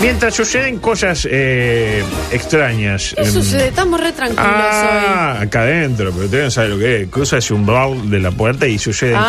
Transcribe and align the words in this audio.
Mientras 0.00 0.32
suceden 0.34 0.78
cosas 0.78 1.26
eh, 1.28 2.04
extrañas. 2.30 3.14
¿Qué 3.16 3.22
em, 3.24 3.32
sucede? 3.32 3.66
Estamos 3.68 4.00
re 4.00 4.12
tranquilos 4.12 4.44
Ah, 4.46 5.38
acá 5.40 5.62
adentro, 5.62 6.12
pero 6.12 6.26
ustedes 6.26 6.44
no 6.44 6.50
saben 6.52 6.70
lo 6.70 6.78
que 6.78 7.02
es. 7.02 7.08
Cruza 7.08 7.38
ese 7.38 7.52
umbral 7.52 8.08
de 8.08 8.20
la 8.20 8.30
puerta 8.30 8.68
y 8.68 8.78
suceden 8.78 9.16
Ah, 9.18 9.28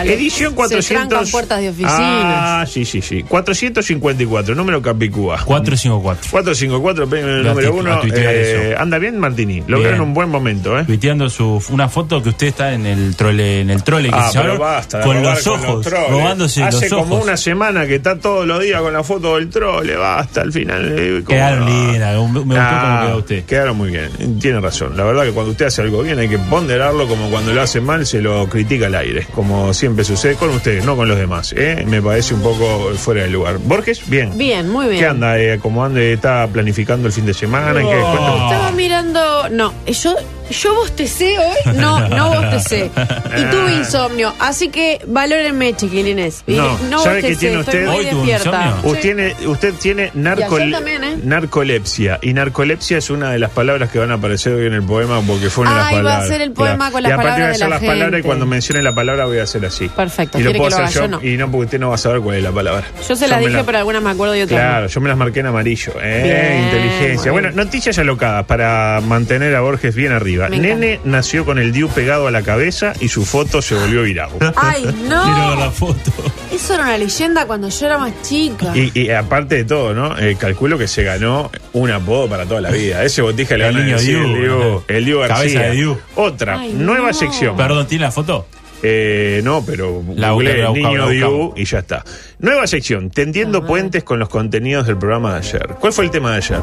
cosas. 0.00 0.06
le- 0.06 0.14
Edición 0.14 0.50
se 0.50 0.56
400. 0.56 1.08
trancan 1.08 1.30
puertas 1.30 1.60
de 1.60 1.68
oficinas. 1.68 1.94
Ah, 1.96 2.64
sí, 2.68 2.84
sí, 2.84 3.00
sí. 3.00 3.22
454, 3.22 4.56
número 4.56 4.82
Capicúa. 4.82 5.38
454. 5.44 6.30
454, 6.32 7.08
premio 7.08 7.36
número 7.36 7.72
ati- 7.72 7.78
uno. 7.80 7.92
a 7.94 8.00
tuitear 8.00 8.34
Eh, 8.34 8.70
eso. 8.72 8.80
anda 8.80 8.98
bien, 8.98 9.18
Martini. 9.20 9.60
Lo 9.68 9.78
Bien. 9.78 9.82
veo 9.82 9.94
en 9.94 10.00
un 10.00 10.14
buen 10.14 10.28
momento, 10.28 10.76
¿eh? 10.80 10.84
Tuiteando 10.84 11.30
su, 11.30 11.62
una 11.70 11.88
foto 11.88 12.20
que 12.20 12.30
usted 12.30 12.48
está 12.48 12.72
en 12.72 12.86
el 12.86 13.14
trole, 13.14 13.60
en 13.60 13.70
el 13.70 13.84
trole 13.84 14.08
que 14.10 14.16
Ah, 14.18 14.30
se 14.32 14.40
pero 14.40 14.54
llama, 14.54 14.64
basta. 14.64 14.98
de 14.98 15.04
con 15.04 15.16
robar 15.18 15.36
los 15.36 15.46
ojos, 15.46 15.86
troles. 15.86 16.10
robándose 16.10 16.62
Hace 16.64 16.88
los 16.90 16.92
ojos. 16.92 17.08
como 17.08 17.22
una 17.22 17.36
semana 17.36 17.86
que 17.86 17.94
está 17.94 18.18
todos 18.18 18.48
los 18.48 18.60
días 18.60 18.80
con 18.82 18.92
la 18.92 19.04
foto 19.04 19.36
del 19.36 19.48
trole, 19.92 19.96
basta, 19.96 20.40
al 20.42 20.52
final. 20.52 20.98
eh, 20.98 21.22
¿cómo 21.24 21.36
Quedaron 21.36 21.66
lindas, 21.66 22.14
me 22.14 22.18
gustó 22.22 22.42
como 22.42 22.54
Ah, 22.56 23.04
quedó 23.06 23.18
usted. 23.18 23.44
Quedaron 23.44 23.76
muy 23.76 23.90
bien, 23.90 24.38
tiene 24.40 24.60
razón. 24.60 24.96
La 24.96 25.04
verdad 25.04 25.24
que 25.24 25.30
cuando 25.32 25.52
usted 25.52 25.66
hace 25.66 25.82
algo 25.82 26.02
bien 26.02 26.18
hay 26.18 26.28
que 26.28 26.38
ponderarlo 26.38 27.06
como 27.06 27.28
cuando 27.30 27.52
lo 27.52 27.62
hace 27.62 27.80
mal 27.80 28.06
se 28.06 28.20
lo 28.20 28.48
critica 28.48 28.86
al 28.86 28.94
aire, 28.94 29.26
como 29.34 29.72
siempre 29.74 30.04
sucede 30.04 30.34
con 30.36 30.50
ustedes, 30.50 30.84
no 30.84 30.96
con 30.96 31.08
los 31.08 31.18
demás. 31.18 31.54
¿eh? 31.56 31.84
Me 31.86 32.00
parece 32.02 32.34
un 32.34 32.42
poco 32.42 32.90
fuera 32.96 33.22
de 33.22 33.30
lugar. 33.30 33.58
Borges, 33.58 34.08
bien. 34.08 34.36
Bien, 34.36 34.68
muy 34.68 34.86
bien. 34.88 34.98
¿Qué 35.00 35.06
anda? 35.06 35.38
Eh, 35.38 35.58
¿Cómo 35.60 35.84
anda? 35.84 36.00
¿Está 36.00 36.46
planificando 36.48 37.06
el 37.06 37.12
fin 37.12 37.26
de 37.26 37.34
semana? 37.34 37.80
¿En 37.80 37.86
qué? 37.88 37.94
Oh. 37.96 38.10
Cuéntame. 38.10 38.44
Estaba 38.52 38.70
mirando. 38.72 39.48
No, 39.50 39.72
yo, 39.86 40.14
yo 40.52 40.74
bostecé 40.74 41.38
hoy. 41.38 41.74
No, 41.76 42.08
no 42.08 42.28
bostecé. 42.40 42.90
Y 43.36 43.44
tuve 43.44 43.74
insomnio. 43.74 44.32
Así 44.38 44.68
que 44.68 45.00
valórenme, 45.06 45.74
chiquilines. 45.76 46.44
Y 46.46 46.54
No, 46.56 46.76
¿sabe 47.02 47.20
qué 47.22 47.28
bostecé, 47.30 47.36
tiene 47.36 47.58
usted? 47.58 47.88
Hoy 47.88 48.06
tuvo 48.06 48.24
despierta. 48.24 48.66
insomnio. 48.66 48.90
Usted 48.90 49.00
tiene, 49.02 49.34
usted 49.46 49.74
tiene 49.74 50.12
narcol- 50.12 50.58
Y 50.58 50.62
ayer 50.62 50.72
también, 50.72 51.04
¿eh? 51.04 51.16
narcolepsia. 51.22 52.18
Y 52.22 52.32
narcolepsia 52.34 52.98
es 52.98 53.10
una 53.10 53.30
de 53.32 53.38
las 53.38 53.50
palabras 53.50 53.90
que 53.90 53.98
van 53.98 54.10
a 54.10 54.14
aparecer 54.14 54.52
hoy 54.54 54.66
en 54.66 54.74
el 54.74 54.82
poema 54.82 55.20
porque 55.26 55.50
fue 55.50 55.62
una 55.62 55.72
de 55.72 55.76
las 55.78 55.86
Ay, 55.88 55.94
va 55.94 56.00
a 56.00 56.02
palabras. 56.04 56.28
ser 56.28 56.40
el 56.40 56.52
poema 56.52 56.90
con 56.90 57.02
las 57.02 57.10
y 57.10 57.12
aparte 57.12 57.28
palabras 57.30 57.36
voy 57.38 57.42
a 57.42 57.46
de 57.48 57.52
hacer 57.54 57.68
la 57.68 57.74
las 57.76 57.80
palabras 57.80 58.08
y 58.08 58.12
gente. 58.14 58.26
cuando 58.26 58.46
mencione 58.46 58.82
la 58.82 58.94
palabra 58.94 59.24
voy 59.26 59.38
a 59.38 59.42
hacer 59.42 59.64
así. 59.66 59.88
Perfecto, 59.88 60.38
Y 60.38 60.42
lo 60.42 60.50
¿quiere 60.50 60.58
puedo 60.58 60.70
que 60.70 60.76
lo 60.82 60.86
hacer 60.86 61.02
haga 61.02 61.10
yo. 61.12 61.20
No. 61.20 61.26
Y 61.28 61.36
no, 61.36 61.50
porque 61.50 61.64
usted 61.66 61.80
no 61.80 61.88
va 61.88 61.94
a 61.94 61.98
saber 61.98 62.20
cuál 62.20 62.36
es 62.36 62.42
la 62.42 62.52
palabra. 62.52 62.84
Yo 63.08 63.16
se 63.16 63.28
las 63.28 63.40
me 63.40 63.48
dije, 63.48 63.62
pero 63.64 63.78
alguna 63.78 64.00
me 64.00 64.10
acuerdo 64.10 64.36
y 64.36 64.42
otra 64.42 64.56
no. 64.56 64.62
Claro, 64.62 64.86
yo 64.88 65.00
me 65.00 65.08
las 65.08 65.18
marqué 65.18 65.40
en 65.40 65.46
amarillo. 65.46 65.92
Eh, 66.02 66.22
Bien, 66.24 66.64
inteligencia. 66.64 67.32
muy 67.32 67.40
Bueno, 67.40 67.48
bien. 67.48 67.56
noticias 67.64 67.98
alocadas 67.98 68.44
para 68.46 69.00
mantener 69.06 69.54
a 69.56 69.60
Borges 69.60 69.94
bien 69.94 70.12
arriba. 70.12 70.41
Me 70.48 70.58
Nene 70.58 71.00
nació 71.04 71.44
con 71.44 71.58
el 71.58 71.72
diu 71.72 71.88
pegado 71.88 72.26
a 72.26 72.30
la 72.30 72.42
cabeza 72.42 72.92
y 73.00 73.08
su 73.08 73.24
foto 73.24 73.60
se 73.62 73.74
volvió 73.74 74.02
viral. 74.02 74.30
Ay, 74.56 74.82
Quiero 74.92 75.08
ver 75.08 75.58
la 75.58 75.64
no. 75.66 75.70
foto. 75.72 76.12
Eso 76.52 76.74
era 76.74 76.84
una 76.84 76.98
leyenda 76.98 77.46
cuando 77.46 77.68
yo 77.68 77.86
era 77.86 77.98
más 77.98 78.12
chica. 78.22 78.76
Y, 78.76 78.90
y 78.98 79.10
aparte 79.10 79.56
de 79.56 79.64
todo, 79.64 79.94
¿no? 79.94 80.18
Eh, 80.18 80.36
calculo 80.38 80.76
que 80.78 80.86
se 80.88 81.02
ganó 81.02 81.50
un 81.72 81.90
apodo 81.90 82.28
para 82.28 82.44
toda 82.46 82.60
la 82.60 82.70
vida. 82.70 83.02
Ese 83.04 83.22
botija 83.22 83.56
le 83.56 83.66
El 83.68 83.72
van 83.74 83.82
a 83.82 83.84
niño 83.84 83.96
decir 83.98 84.18
Diu. 84.18 84.26
el 84.26 84.40
Diu, 84.42 84.82
el 84.88 85.04
Diu 85.04 85.18
Cabeza 85.20 85.36
García. 85.36 85.60
de 85.62 85.70
Diu. 85.72 85.96
Otra, 86.16 86.58
Ay, 86.60 86.72
nueva 86.74 87.08
no. 87.08 87.14
sección. 87.14 87.56
Perdón, 87.56 87.86
¿tiene 87.86 88.04
la 88.04 88.12
foto? 88.12 88.46
Eh, 88.84 89.40
no, 89.44 89.64
pero 89.64 90.02
La 90.16 90.32
buscamos, 90.32 90.58
la 90.58 90.70
niño 90.72 91.04
la 91.06 91.10
Diu 91.10 91.52
y 91.56 91.64
ya 91.64 91.78
está. 91.78 92.04
Nueva 92.40 92.66
sección, 92.66 93.10
tendiendo 93.10 93.64
puentes 93.64 94.02
con 94.02 94.18
los 94.18 94.28
contenidos 94.28 94.86
del 94.88 94.96
programa 94.98 95.32
de 95.34 95.38
ayer. 95.38 95.68
¿Cuál 95.78 95.92
fue 95.92 96.04
el 96.04 96.10
tema 96.10 96.32
de 96.32 96.36
ayer? 96.38 96.58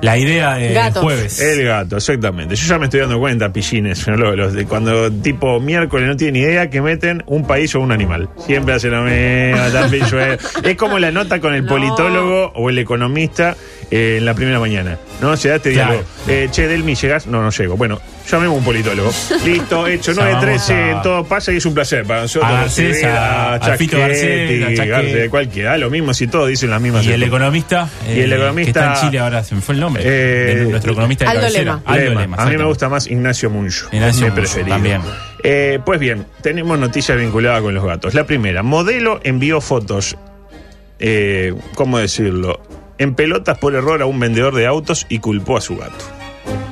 La 0.00 0.16
idea 0.16 0.54
de 0.54 0.90
jueves. 0.92 1.40
El 1.40 1.64
gato, 1.64 1.96
exactamente. 1.96 2.54
Yo 2.54 2.66
ya 2.68 2.78
me 2.78 2.84
estoy 2.84 3.00
dando 3.00 3.18
cuenta, 3.18 3.52
pillines, 3.52 4.06
¿no? 4.06 4.16
los, 4.16 4.36
los 4.36 4.52
de 4.52 4.64
cuando 4.64 5.10
tipo 5.10 5.58
miércoles 5.60 6.06
no 6.06 6.16
tienen 6.16 6.42
idea 6.42 6.70
que 6.70 6.80
meten 6.80 7.22
un 7.26 7.44
país 7.46 7.74
o 7.74 7.80
un 7.80 7.90
animal. 7.92 8.28
Siempre 8.38 8.74
hacen 8.74 8.92
lo 8.92 9.02
mismo, 9.02 9.58
tan. 9.72 9.88
Es 10.64 10.76
como 10.76 10.98
la 10.98 11.10
nota 11.10 11.40
con 11.40 11.54
el 11.54 11.64
No. 11.64 11.70
politólogo 11.70 12.52
o 12.54 12.70
el 12.70 12.78
economista 12.78 13.56
eh, 13.90 14.16
en 14.18 14.24
la 14.24 14.34
primera 14.34 14.58
mañana. 14.60 14.98
¿No? 15.20 15.36
Se 15.36 15.48
da 15.48 15.56
este 15.56 15.72
Claro. 15.72 15.92
diálogo. 15.92 16.08
Eh, 16.28 16.48
che, 16.50 16.68
Delmi, 16.68 16.94
¿llegás? 16.94 17.26
No, 17.26 17.42
no 17.42 17.50
llego. 17.50 17.76
Bueno, 17.76 18.00
llamemos 18.30 18.54
a 18.54 18.58
un 18.58 18.64
politólogo. 18.64 19.10
Listo, 19.44 19.86
hecho. 19.86 20.12
Llamamos 20.12 20.44
9-13, 20.44 20.98
a- 20.98 21.02
todo 21.02 21.24
pasa 21.24 21.52
y 21.52 21.56
es 21.56 21.66
un 21.66 21.74
placer 21.74 22.04
para 22.04 22.22
nosotros. 22.22 22.50
A 22.50 22.54
Garcés, 22.60 23.02
a- 23.04 23.54
a 23.54 23.60
Chaquetti, 23.60 23.96
Garcés. 23.96 24.88
Garcés, 24.88 25.28
cualquiera. 25.30 25.76
Lo 25.78 25.90
mismo 25.90 26.14
si 26.14 26.26
todos 26.28 26.48
dicen 26.48 26.70
las 26.70 26.80
mismas 26.80 27.04
Y 27.04 27.08
el 27.08 27.14
cosas. 27.20 27.28
economista, 27.28 27.88
Y 28.08 28.20
el 28.20 28.32
eh, 28.32 28.36
economista- 28.36 28.72
que 28.72 28.78
está 28.86 28.94
en 29.00 29.06
Chile 29.08 29.18
ahora, 29.18 29.42
se 29.42 29.54
me 29.54 29.60
fue 29.60 29.74
el 29.74 29.80
nombre. 29.80 30.02
Eh, 30.06 30.54
de 30.56 30.64
nuestro 30.66 30.92
economista 30.92 31.24
de 31.24 31.30
Aldo 31.30 31.40
cabecera. 31.42 31.64
Lema. 31.64 31.82
Aldo 31.86 32.04
Lema. 32.04 32.20
Lema, 32.20 32.36
a 32.36 32.46
mí 32.46 32.56
me 32.56 32.64
gusta 32.64 32.88
más 32.88 33.06
Ignacio 33.06 33.50
Muncho. 33.50 33.88
Ignacio 33.90 34.20
mi 34.26 34.30
Muncho, 34.30 34.34
preferido. 34.42 34.68
también. 34.68 35.00
Eh, 35.42 35.78
pues 35.84 35.98
bien, 36.00 36.26
tenemos 36.42 36.78
noticias 36.78 37.16
vinculadas 37.18 37.62
con 37.62 37.72
los 37.74 37.84
gatos. 37.84 38.12
La 38.14 38.24
primera, 38.24 38.62
modelo 38.62 39.20
envió 39.24 39.60
fotos, 39.60 40.16
eh, 40.98 41.54
¿cómo 41.74 41.98
decirlo? 41.98 42.60
En 42.98 43.14
pelotas 43.14 43.58
por 43.58 43.74
error 43.74 44.02
a 44.02 44.06
un 44.06 44.18
vendedor 44.20 44.54
de 44.54 44.66
autos 44.66 45.06
y 45.08 45.18
culpó 45.20 45.56
a 45.56 45.60
su 45.60 45.76
gato. 45.76 46.04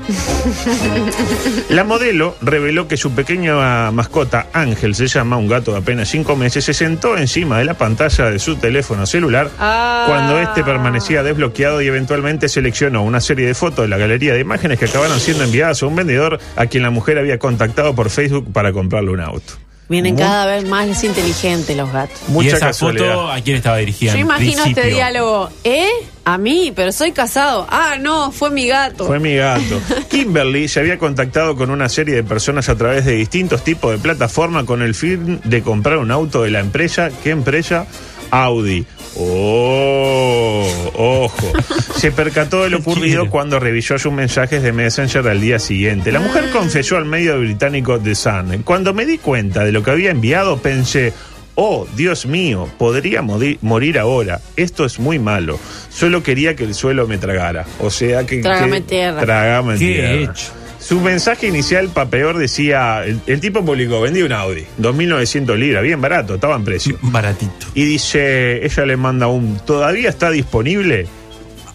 La 1.71 1.83
modelo 1.85 2.37
reveló 2.41 2.87
que 2.89 2.97
su 2.97 3.11
pequeña 3.13 3.91
mascota, 3.91 4.47
Ángel, 4.53 4.95
se 4.95 5.07
llama, 5.09 5.37
un 5.37 5.49
gato 5.49 5.73
de 5.73 5.79
apenas 5.79 6.09
5 6.09 6.37
meses, 6.37 6.65
se 6.65 6.75
sentó 6.75 7.17
encima 7.17 7.59
de 7.59 7.65
la 7.65 7.75
pantalla 7.75 8.31
de 8.31 8.39
su 8.39 8.57
teléfono 8.57 9.07
celular 9.07 9.51
Ah. 9.59 10.05
cuando 10.09 10.39
este 10.39 10.63
permanecía 10.63 11.23
desbloqueado 11.23 11.83
y 11.83 11.89
eventualmente 11.89 12.49
seleccionó 12.49 13.03
una 13.03 13.21
serie 13.21 13.47
de 13.47 13.55
fotos 13.55 13.85
de 13.85 13.89
la 13.89 13.97
galería 13.97 14.35
de 14.35 14.41
imágenes 14.41 14.79
que 14.79 14.85
acabaron 14.85 15.19
siendo 15.21 15.45
enviadas 15.45 15.83
a 15.83 15.87
un 15.87 15.97
vendedor 15.97 16.39
a 16.57 16.67
quien 16.67 16.83
la 16.85 16.91
mujer 16.91 17.19
había 17.19 17.39
contactado 17.39 17.95
por 17.95 18.11
Facebook 18.11 18.53
para 18.53 18.73
comprarle 18.73 19.11
un 19.11 19.21
auto. 19.21 19.55
Vienen 19.89 20.17
cada 20.17 20.47
vez 20.47 20.65
más 20.69 21.05
inteligentes 21.05 21.77
los 21.77 21.93
gatos. 21.93 22.19
Y 22.29 22.33
Mucha 22.33 22.57
esa 22.57 22.67
casualidad. 22.67 23.15
foto, 23.15 23.31
¿a 23.31 23.41
quién 23.41 23.57
estaba 23.57 23.77
dirigida? 23.79 24.13
Yo 24.15 24.19
imagino 24.19 24.65
este 24.65 24.87
diálogo. 24.89 25.49
¿Eh? 25.63 25.89
A 26.27 26.39
mí, 26.39 26.73
pero 26.75 26.91
soy 26.91 27.13
casado. 27.13 27.69
Ah, 27.71 27.99
no, 28.01 28.33
fue 28.33 28.51
mi 28.51 28.67
gato. 28.67 29.07
Fue 29.07 29.21
mi 29.21 29.37
gato. 29.37 29.81
Kimberly 30.11 30.67
se 30.67 30.81
había 30.81 30.99
contactado 30.99 31.55
con 31.55 31.71
una 31.71 31.89
serie 31.89 32.17
de 32.17 32.25
personas 32.25 32.69
a 32.69 32.75
través 32.75 33.05
de 33.05 33.13
distintos 33.13 33.63
tipos 33.63 33.93
de 33.93 33.99
plataformas 33.99 34.65
con 34.65 34.83
el 34.83 34.97
fin 34.97 35.41
de 35.45 35.63
comprar 35.63 35.99
un 35.99 36.11
auto 36.11 36.43
de 36.43 36.51
la 36.51 36.59
empresa. 36.59 37.11
¿Qué 37.23 37.31
empresa? 37.31 37.87
Audi. 38.33 38.85
Oh, 39.15 40.69
ojo. 40.95 41.53
Se 41.95 42.11
percató 42.11 42.65
de 42.65 42.71
lo 42.71 42.79
ocurrido 42.79 43.31
cuando 43.31 43.61
revisó 43.61 43.97
sus 43.97 44.13
mensajes 44.13 44.65
de 44.65 44.73
Messenger 44.73 45.29
al 45.29 45.41
día 45.41 45.61
siguiente. 45.61 46.11
La 46.11 46.19
mujer 46.19 46.51
confesó 46.51 46.97
al 46.97 47.05
medio 47.05 47.39
británico 47.39 48.01
The 48.01 48.17
Sun. 48.17 48.65
Cuando 48.65 48.93
me 48.93 49.07
di 49.07 49.19
cuenta 49.19 49.63
de 49.63 49.71
lo 49.71 49.85
que 49.85 49.93
había 49.93 50.11
enviado, 50.11 50.59
pensé. 50.59 51.13
Oh, 51.59 51.87
Dios 51.97 52.27
mío, 52.27 52.69
podría 52.79 53.23
morir 53.23 53.99
ahora. 53.99 54.41
Esto 54.57 54.85
es 54.85 54.99
muy 54.99 55.19
malo. 55.19 55.59
Solo 55.91 56.23
quería 56.23 56.55
que 56.55 56.65
el 56.65 56.75
suelo 56.75 57.07
me 57.09 57.17
tragara. 57.19 57.65
O 57.81 57.91
sea 57.91 58.25
que. 58.27 58.43
Trágame 58.43 58.83
que- 58.83 58.89
tierra. 58.89 59.21
Trágame 59.23 59.73
¿Qué 59.75 59.79
tierra. 59.87 60.11
he 60.13 60.23
hecho? 60.25 60.53
Su 60.79 61.01
mensaje 61.01 61.47
inicial, 61.49 61.89
para 61.89 62.11
peor, 62.11 62.37
decía: 62.39 63.03
el, 63.07 63.21
el 63.27 63.41
tipo 63.41 63.65
publicó, 63.65 64.03
vendí 64.03 64.21
un 64.23 64.33
Audi, 64.33 64.67
2.900 64.79 65.57
libras, 65.57 65.83
bien 65.83 66.01
barato, 66.01 66.35
estaba 66.35 66.57
en 66.57 66.65
precio. 66.65 66.99
Baratito. 67.03 67.67
Y 67.75 67.85
dice: 67.87 68.65
ella 68.65 68.85
le 68.87 68.97
manda 68.99 69.27
un, 69.27 69.59
¿todavía 69.65 70.11
está 70.11 70.31
disponible? 70.31 71.07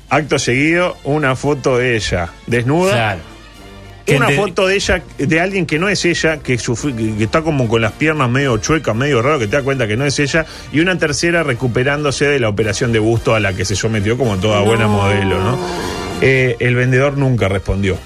Acto 0.10 0.38
seguido, 0.40 0.96
una 1.06 1.36
foto 1.36 1.78
de 1.80 1.96
ella, 1.96 2.30
desnuda. 2.46 2.92
Claro. 2.92 3.20
Una 4.18 4.30
foto 4.32 4.68
de 4.68 4.76
ella, 4.76 5.04
de 5.18 5.40
alguien 5.40 5.66
que 5.66 5.80
no 5.80 5.90
es 5.90 6.04
ella, 6.06 6.38
que, 6.40 6.58
sufri- 6.58 6.96
que- 6.96 7.18
que 7.18 7.24
está 7.24 7.42
como 7.42 7.68
con 7.68 7.82
las 7.82 7.92
piernas 7.94 8.30
medio 8.30 8.58
chuecas, 8.58 8.96
medio 8.96 9.22
raro, 9.22 9.40
que 9.40 9.48
te 9.48 9.56
das 9.56 9.64
cuenta 9.64 9.88
que 9.88 9.98
no 9.98 10.06
es 10.06 10.18
ella, 10.20 10.46
y 10.72 10.80
una 10.80 10.98
tercera 10.98 11.44
recuperándose 11.44 12.26
de 12.26 12.40
la 12.40 12.50
operación 12.50 12.92
de 12.92 13.00
busto 13.00 13.34
a 13.36 13.40
la 13.40 13.54
que 13.54 13.66
se 13.66 13.76
sometió 13.76 14.18
como 14.18 14.38
toda 14.38 14.62
buena 14.62 14.84
No. 14.86 14.90
modelo, 14.90 15.42
¿no? 15.44 15.58
Eh, 16.22 16.56
el 16.60 16.76
vendedor 16.76 17.18
nunca 17.18 17.48
respondió. 17.48 17.98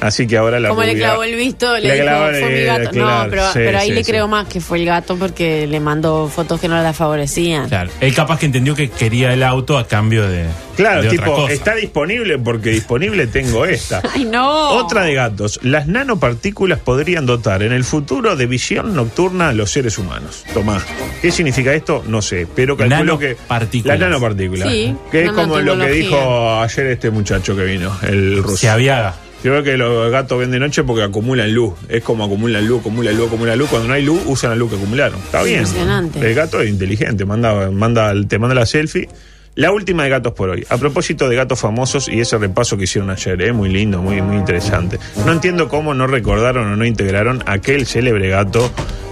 Así 0.00 0.26
que 0.26 0.36
ahora 0.36 0.58
la 0.60 0.70
Como 0.70 0.82
le 0.82 0.94
clavó 0.96 1.22
el 1.24 1.34
visto, 1.36 1.74
le, 1.76 1.88
Le 1.88 1.94
dijo, 1.94 2.04
clavó, 2.04 2.26
fue 2.30 2.50
mi 2.50 2.62
gato. 2.64 2.90
claro, 2.90 3.24
no, 3.24 3.30
pero, 3.30 3.46
sí, 3.48 3.52
pero 3.54 3.78
ahí 3.78 3.88
sí, 3.88 3.94
le 3.94 4.04
sí. 4.04 4.10
creo 4.10 4.28
más 4.28 4.48
que 4.48 4.60
fue 4.60 4.78
el 4.78 4.86
gato 4.86 5.16
porque 5.16 5.66
le 5.66 5.80
mandó 5.80 6.28
fotos 6.28 6.60
que 6.60 6.68
no 6.68 6.82
la 6.82 6.92
favorecían. 6.92 7.68
Claro. 7.68 7.90
Él 8.00 8.14
capaz 8.14 8.38
que 8.38 8.46
entendió 8.46 8.74
que 8.74 8.88
quería 8.90 9.32
el 9.32 9.42
auto 9.42 9.76
a 9.78 9.86
cambio 9.86 10.28
de. 10.28 10.46
Claro, 10.76 11.02
de 11.02 11.08
otra 11.08 11.24
tipo, 11.24 11.36
cosa. 11.36 11.52
está 11.52 11.74
disponible 11.74 12.38
porque 12.38 12.70
disponible 12.70 13.26
tengo 13.26 13.66
esta. 13.66 14.00
Ay, 14.14 14.24
no. 14.24 14.70
Otra 14.70 15.02
de 15.02 15.14
gatos. 15.14 15.60
Las 15.62 15.86
nanopartículas 15.86 16.78
podrían 16.78 17.26
dotar 17.26 17.62
en 17.62 17.72
el 17.72 17.84
futuro 17.84 18.36
de 18.36 18.46
visión 18.46 18.94
nocturna 18.94 19.50
a 19.50 19.52
los 19.52 19.70
seres 19.70 19.98
humanos. 19.98 20.44
Tomás, 20.54 20.82
¿qué 21.20 21.30
significa 21.30 21.74
esto? 21.74 22.02
No 22.06 22.22
sé, 22.22 22.46
pero 22.54 22.76
calculo 22.76 23.18
que... 23.18 23.34
Nanopartículas. 23.34 23.98
Las 23.98 24.08
nanopartículas. 24.08 24.68
Sí, 24.70 24.96
que 25.10 25.24
es 25.24 25.32
como 25.32 25.58
lo 25.58 25.78
que 25.78 25.90
dijo 25.90 26.60
ayer 26.60 26.86
este 26.86 27.10
muchacho 27.10 27.54
que 27.54 27.64
vino, 27.64 27.94
el 28.02 28.42
ruso. 28.42 28.56
Se 28.56 28.68
aviaga. 28.70 29.14
Yo 29.42 29.52
creo 29.52 29.62
que 29.62 29.76
los 29.78 30.10
gatos 30.10 30.38
ven 30.38 30.50
de 30.50 30.58
noche 30.58 30.84
porque 30.84 31.02
acumulan 31.02 31.52
luz. 31.52 31.74
Es 31.88 32.02
como 32.02 32.24
acumulan 32.24 32.66
luz, 32.66 32.80
acumulan 32.80 33.16
luz, 33.16 33.28
acumulan 33.28 33.58
luz. 33.58 33.68
Cuando 33.70 33.88
no 33.88 33.94
hay 33.94 34.02
luz, 34.02 34.20
usan 34.26 34.50
la 34.50 34.56
luz 34.56 34.70
que 34.70 34.76
acumularon. 34.76 35.18
Está 35.18 35.42
bien. 35.42 35.60
Impresionante. 35.60 36.20
El 36.20 36.34
gato 36.34 36.60
es 36.60 36.68
inteligente, 36.68 37.24
manda, 37.24 37.70
manda, 37.70 38.12
te 38.28 38.38
manda 38.38 38.54
la 38.54 38.66
selfie. 38.66 39.08
La 39.54 39.72
última 39.72 40.04
de 40.04 40.10
gatos 40.10 40.32
por 40.34 40.50
hoy. 40.50 40.64
A 40.68 40.76
propósito 40.76 41.28
de 41.28 41.36
gatos 41.36 41.58
famosos 41.58 42.08
y 42.08 42.20
ese 42.20 42.38
repaso 42.38 42.76
que 42.76 42.84
hicieron 42.84 43.10
ayer, 43.10 43.40
¿eh? 43.42 43.52
muy 43.52 43.68
lindo, 43.68 44.00
muy, 44.00 44.22
muy 44.22 44.36
interesante. 44.36 44.98
No 45.26 45.32
entiendo 45.32 45.68
cómo 45.68 45.92
no 45.92 46.06
recordaron 46.06 46.72
o 46.72 46.76
no 46.76 46.84
integraron 46.84 47.42
aquel 47.46 47.86
célebre 47.86 48.28
gato 48.28 48.70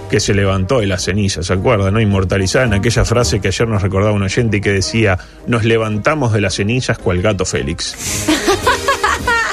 que 0.09 0.19
se 0.19 0.33
levantó 0.33 0.79
de 0.79 0.87
las 0.87 1.03
cenizas, 1.03 1.45
¿se 1.47 1.53
acuerdan? 1.53 1.93
¿no? 1.93 2.01
Inmortalizada 2.01 2.65
en 2.65 2.73
aquella 2.73 3.05
frase 3.05 3.41
que 3.41 3.49
ayer 3.49 3.67
nos 3.67 3.81
recordaba 3.81 4.13
un 4.13 4.23
oyente 4.23 4.57
y 4.57 4.61
que 4.61 4.71
decía, 4.71 5.19
nos 5.45 5.65
levantamos 5.65 6.33
de 6.33 6.41
las 6.41 6.55
cenizas 6.55 6.97
cual 6.97 7.21
gato 7.21 7.45
Félix. 7.45 7.95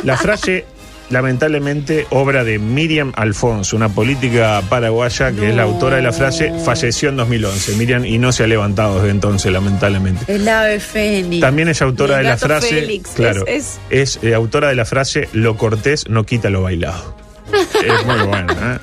La 0.06 0.16
frase, 0.16 0.64
lamentablemente, 1.10 2.06
obra 2.10 2.44
de 2.44 2.58
Miriam 2.60 3.12
Alfonso, 3.16 3.74
una 3.76 3.88
política 3.88 4.62
paraguaya 4.68 5.32
que 5.32 5.48
es 5.50 5.54
la 5.56 5.64
autora 5.64 5.96
de 5.96 6.02
la 6.02 6.12
frase, 6.12 6.52
falleció 6.64 7.08
en 7.08 7.16
2011. 7.16 7.74
Miriam, 7.76 8.04
y 8.04 8.18
no 8.18 8.30
se 8.30 8.44
ha 8.44 8.46
levantado 8.46 8.96
desde 8.96 9.10
entonces, 9.10 9.50
lamentablemente. 9.52 10.32
El 10.32 10.48
ave 10.48 10.78
fénix. 10.78 11.40
También 11.40 11.68
es 11.68 11.82
autora 11.82 12.18
de 12.18 12.22
la 12.24 12.36
frase. 12.36 12.68
Félix. 12.68 13.10
Claro, 13.10 13.44
Es- 13.46 13.78
es, 13.90 14.20
eh, 14.22 14.32
autora 14.34 14.68
de 14.68 14.76
la 14.76 14.84
frase: 14.84 15.28
Lo 15.32 15.56
cortés 15.56 16.08
no 16.08 16.24
quita 16.24 16.50
lo 16.50 16.62
bailado. 16.62 17.16
es 17.52 18.06
muy 18.06 18.26
bueno, 18.26 18.52
¿eh? 18.52 18.78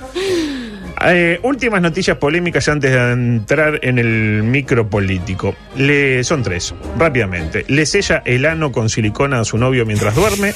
Eh, 1.05 1.39
últimas 1.43 1.81
noticias 1.81 2.17
polémicas 2.17 2.67
antes 2.69 2.91
de 2.91 3.11
entrar 3.11 3.79
en 3.83 3.99
el 3.99 4.43
micro 4.43 4.89
político. 4.89 5.55
Le, 5.75 6.23
son 6.23 6.43
tres, 6.43 6.73
rápidamente. 6.97 7.65
Le 7.67 7.85
sella 7.85 8.21
el 8.25 8.45
ano 8.45 8.71
con 8.71 8.89
silicona 8.89 9.39
a 9.41 9.45
su 9.45 9.57
novio 9.57 9.85
mientras 9.85 10.15
duerme. 10.15 10.53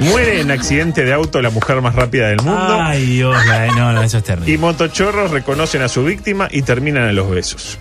Muere 0.00 0.40
en 0.40 0.50
accidente 0.50 1.04
de 1.04 1.12
auto 1.12 1.40
la 1.40 1.50
mujer 1.50 1.80
más 1.80 1.94
rápida 1.94 2.28
del 2.28 2.38
mundo. 2.42 2.78
Ay, 2.80 3.04
Dios, 3.06 3.36
la- 3.46 3.66
no, 3.68 3.92
no, 3.92 4.02
eso 4.02 4.18
es 4.18 4.24
terrible. 4.24 4.52
Y 4.52 4.58
motochorros 4.58 5.30
reconocen 5.30 5.82
a 5.82 5.88
su 5.88 6.04
víctima 6.04 6.48
y 6.50 6.62
terminan 6.62 7.04
a 7.04 7.12
los 7.12 7.30
besos. 7.30 7.78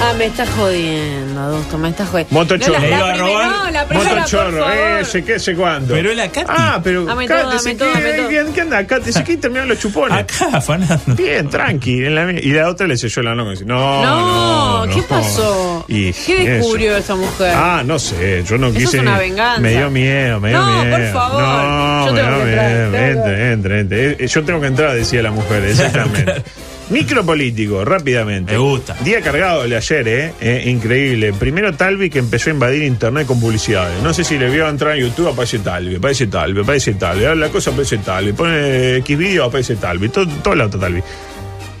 Ah, 0.00 0.12
me 0.16 0.26
estás 0.26 0.48
jodiendo, 0.50 1.40
adulto, 1.40 1.76
me 1.76 1.88
estás 1.88 2.08
jodiendo. 2.08 2.32
Motochorro. 2.32 2.78
No, 2.78 2.88
la, 2.88 2.88
la 2.88 2.96
iba 2.98 3.08
a 3.08 3.12
primera, 3.14 3.18
robar 3.32 3.46
no, 3.66 3.70
la 3.72 3.84
primera, 3.88 4.14
Motochorro, 4.14 4.70
eh, 4.70 5.04
sé 5.04 5.24
qué, 5.24 5.38
sé 5.40 5.54
cuándo. 5.56 5.92
Pero 5.94 6.14
la 6.14 6.28
Katy. 6.28 6.46
Ah, 6.48 6.80
pero 6.84 7.04
Katy, 7.06 7.74
qué-. 7.76 7.76
¿qué, 7.76 8.46
qué 8.54 8.60
anda? 8.60 8.86
Katy, 8.86 9.12
que 9.24 9.36
terminaron 9.38 9.68
los 9.70 9.80
chupones. 9.80 10.16
Acá, 10.18 10.56
afanando. 10.56 11.00
Bien, 11.16 11.48
tranqui. 11.50 12.04
en 12.04 12.14
la- 12.14 12.30
y 12.32 12.52
la 12.52 12.68
otra 12.68 12.86
le 12.86 12.96
selló 12.96 13.22
la 13.22 13.34
no, 13.34 13.44
no, 13.52 14.04
No, 14.04 14.86
no, 14.86 14.92
¿qué 14.94 15.00
no. 15.00 15.06
pasó? 15.06 15.84
Y 15.88 16.12
¿Qué 16.12 16.42
eso. 16.42 16.50
descubrió 16.52 16.96
esa 16.96 17.14
mujer? 17.16 17.52
Ah, 17.56 17.82
no 17.84 17.98
sé, 17.98 18.44
yo 18.48 18.56
no 18.56 18.68
Eso 18.68 18.78
quise. 18.78 18.96
es 18.98 19.02
una 19.02 19.14
ni- 19.14 19.18
venganza. 19.20 19.60
Me 19.60 19.70
dio 19.72 19.90
miedo, 19.90 20.38
me 20.40 20.50
dio 20.50 20.58
No, 20.60 20.84
miedo. 20.84 20.96
por 20.96 21.06
favor. 21.12 21.42
No, 21.42 22.06
Yo 22.06 22.12
me 22.12 22.20
tengo 22.20 22.34
dio 22.36 22.44
que 22.44 22.50
entrar, 22.50 22.70
Entre, 22.94 23.52
entre, 23.52 23.80
entre. 23.80 24.24
Eh, 24.24 24.28
Yo 24.28 24.44
tengo 24.44 24.60
que 24.60 24.66
entrar, 24.68 24.94
decía 24.94 25.22
la 25.22 25.30
mujer, 25.32 25.64
exactamente. 25.68 26.42
Micropolítico, 26.90 27.84
rápidamente. 27.84 28.52
Me 28.52 28.58
gusta. 28.58 28.94
Día 29.04 29.20
cargado 29.20 29.64
el 29.64 29.70
de 29.70 29.76
ayer, 29.76 30.08
¿eh? 30.08 30.34
Eh, 30.40 30.64
Increíble. 30.66 31.32
Primero 31.34 31.74
Talvi 31.74 32.08
que 32.08 32.18
empezó 32.18 32.50
a 32.50 32.54
invadir 32.54 32.82
internet 32.82 33.26
con 33.26 33.38
publicidades. 33.40 34.02
No 34.02 34.14
sé 34.14 34.24
si 34.24 34.38
le 34.38 34.48
vio 34.48 34.68
entrar 34.68 34.96
en 34.96 35.04
YouTube, 35.04 35.28
aparece 35.28 35.58
Talvi, 35.58 35.96
aparece 35.96 36.26
Talvi, 36.26 36.60
aparece 36.60 36.94
Talvi. 36.94 37.24
Ahora 37.24 37.36
la 37.36 37.48
cosa 37.50 37.70
aparece 37.70 37.98
Talvi. 37.98 38.32
Pone 38.32 38.96
X 38.96 39.18
video, 39.18 39.44
aparece 39.44 39.76
Talvi. 39.76 40.08
Todo, 40.08 40.26
todo 40.42 40.54
el 40.54 40.60
auto 40.62 40.78
Talvi. 40.78 41.02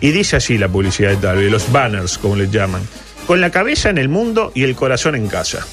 Y 0.00 0.10
dice 0.10 0.36
así 0.36 0.58
la 0.58 0.68
publicidad 0.68 1.10
de 1.10 1.16
Talvi, 1.16 1.48
los 1.48 1.72
banners, 1.72 2.18
como 2.18 2.36
les 2.36 2.50
llaman. 2.50 2.82
Con 3.26 3.40
la 3.40 3.50
cabeza 3.50 3.90
en 3.90 3.98
el 3.98 4.08
mundo 4.08 4.52
y 4.54 4.64
el 4.64 4.74
corazón 4.74 5.14
en 5.14 5.28
casa. 5.28 5.66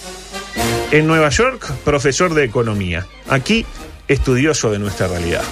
En 0.92 1.08
Nueva 1.08 1.30
York, 1.30 1.72
profesor 1.84 2.34
de 2.34 2.46
economía. 2.46 3.06
Aquí, 3.30 3.66
estudioso 4.08 4.72
de 4.72 4.80
nuestra 4.80 5.08
realidad. 5.08 5.44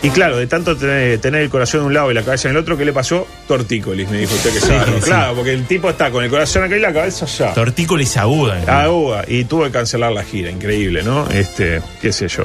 Y 0.00 0.10
claro, 0.10 0.36
de 0.36 0.46
tanto 0.46 0.76
tener, 0.76 1.18
tener 1.18 1.42
el 1.42 1.50
corazón 1.50 1.80
de 1.80 1.86
un 1.88 1.94
lado 1.94 2.10
y 2.10 2.14
la 2.14 2.22
cabeza 2.22 2.48
en 2.48 2.54
el 2.54 2.62
otro, 2.62 2.76
¿qué 2.76 2.84
le 2.84 2.92
pasó? 2.92 3.26
Tortícolis, 3.48 4.08
me 4.08 4.18
dijo 4.18 4.32
usted 4.32 4.52
que 4.52 4.60
sabe. 4.60 4.92
sí. 5.00 5.00
Claro, 5.02 5.34
porque 5.34 5.52
el 5.52 5.66
tipo 5.66 5.90
está 5.90 6.12
con 6.12 6.22
el 6.22 6.30
corazón 6.30 6.62
acá 6.62 6.76
y 6.76 6.80
la 6.80 6.92
cabeza 6.92 7.24
allá. 7.24 7.52
Tortícolis 7.52 8.16
aguda. 8.16 8.62
Ah, 8.68 8.88
uva, 8.90 9.24
y 9.26 9.44
tuvo 9.44 9.64
que 9.64 9.72
cancelar 9.72 10.12
la 10.12 10.22
gira, 10.22 10.50
increíble, 10.52 11.02
¿no? 11.02 11.28
Este, 11.30 11.82
qué 12.00 12.12
sé 12.12 12.28
yo. 12.28 12.44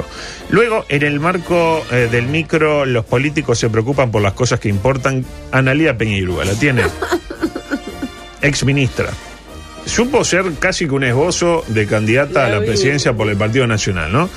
Luego, 0.50 0.86
en 0.90 1.04
el 1.04 1.20
marco 1.20 1.86
eh, 1.92 2.08
del 2.12 2.26
micro, 2.26 2.86
los 2.88 3.06
políticos 3.06 3.60
se 3.60 3.70
preocupan 3.70 4.10
por 4.10 4.24
las 4.24 4.34
cosas 4.34 4.60
que 4.60 4.70
importan. 4.70 5.24
Analía 5.52 5.96
Peñirúa, 5.96 6.46
¿la 6.46 6.54
tiene? 6.54 6.82
Ex 8.42 8.64
ministra. 8.66 9.10
Supo 9.86 10.24
ser 10.24 10.46
casi 10.60 10.86
que 10.88 10.92
un 10.94 11.04
esbozo 11.04 11.64
de 11.68 11.86
candidata 11.86 12.46
a 12.46 12.50
La 12.50 12.56
la 12.56 12.60
vi. 12.62 12.68
presidencia 12.68 13.14
por 13.14 13.30
el 13.30 13.38
Partido 13.38 13.68
Nacional, 13.68 14.12
¿no? 14.12 14.30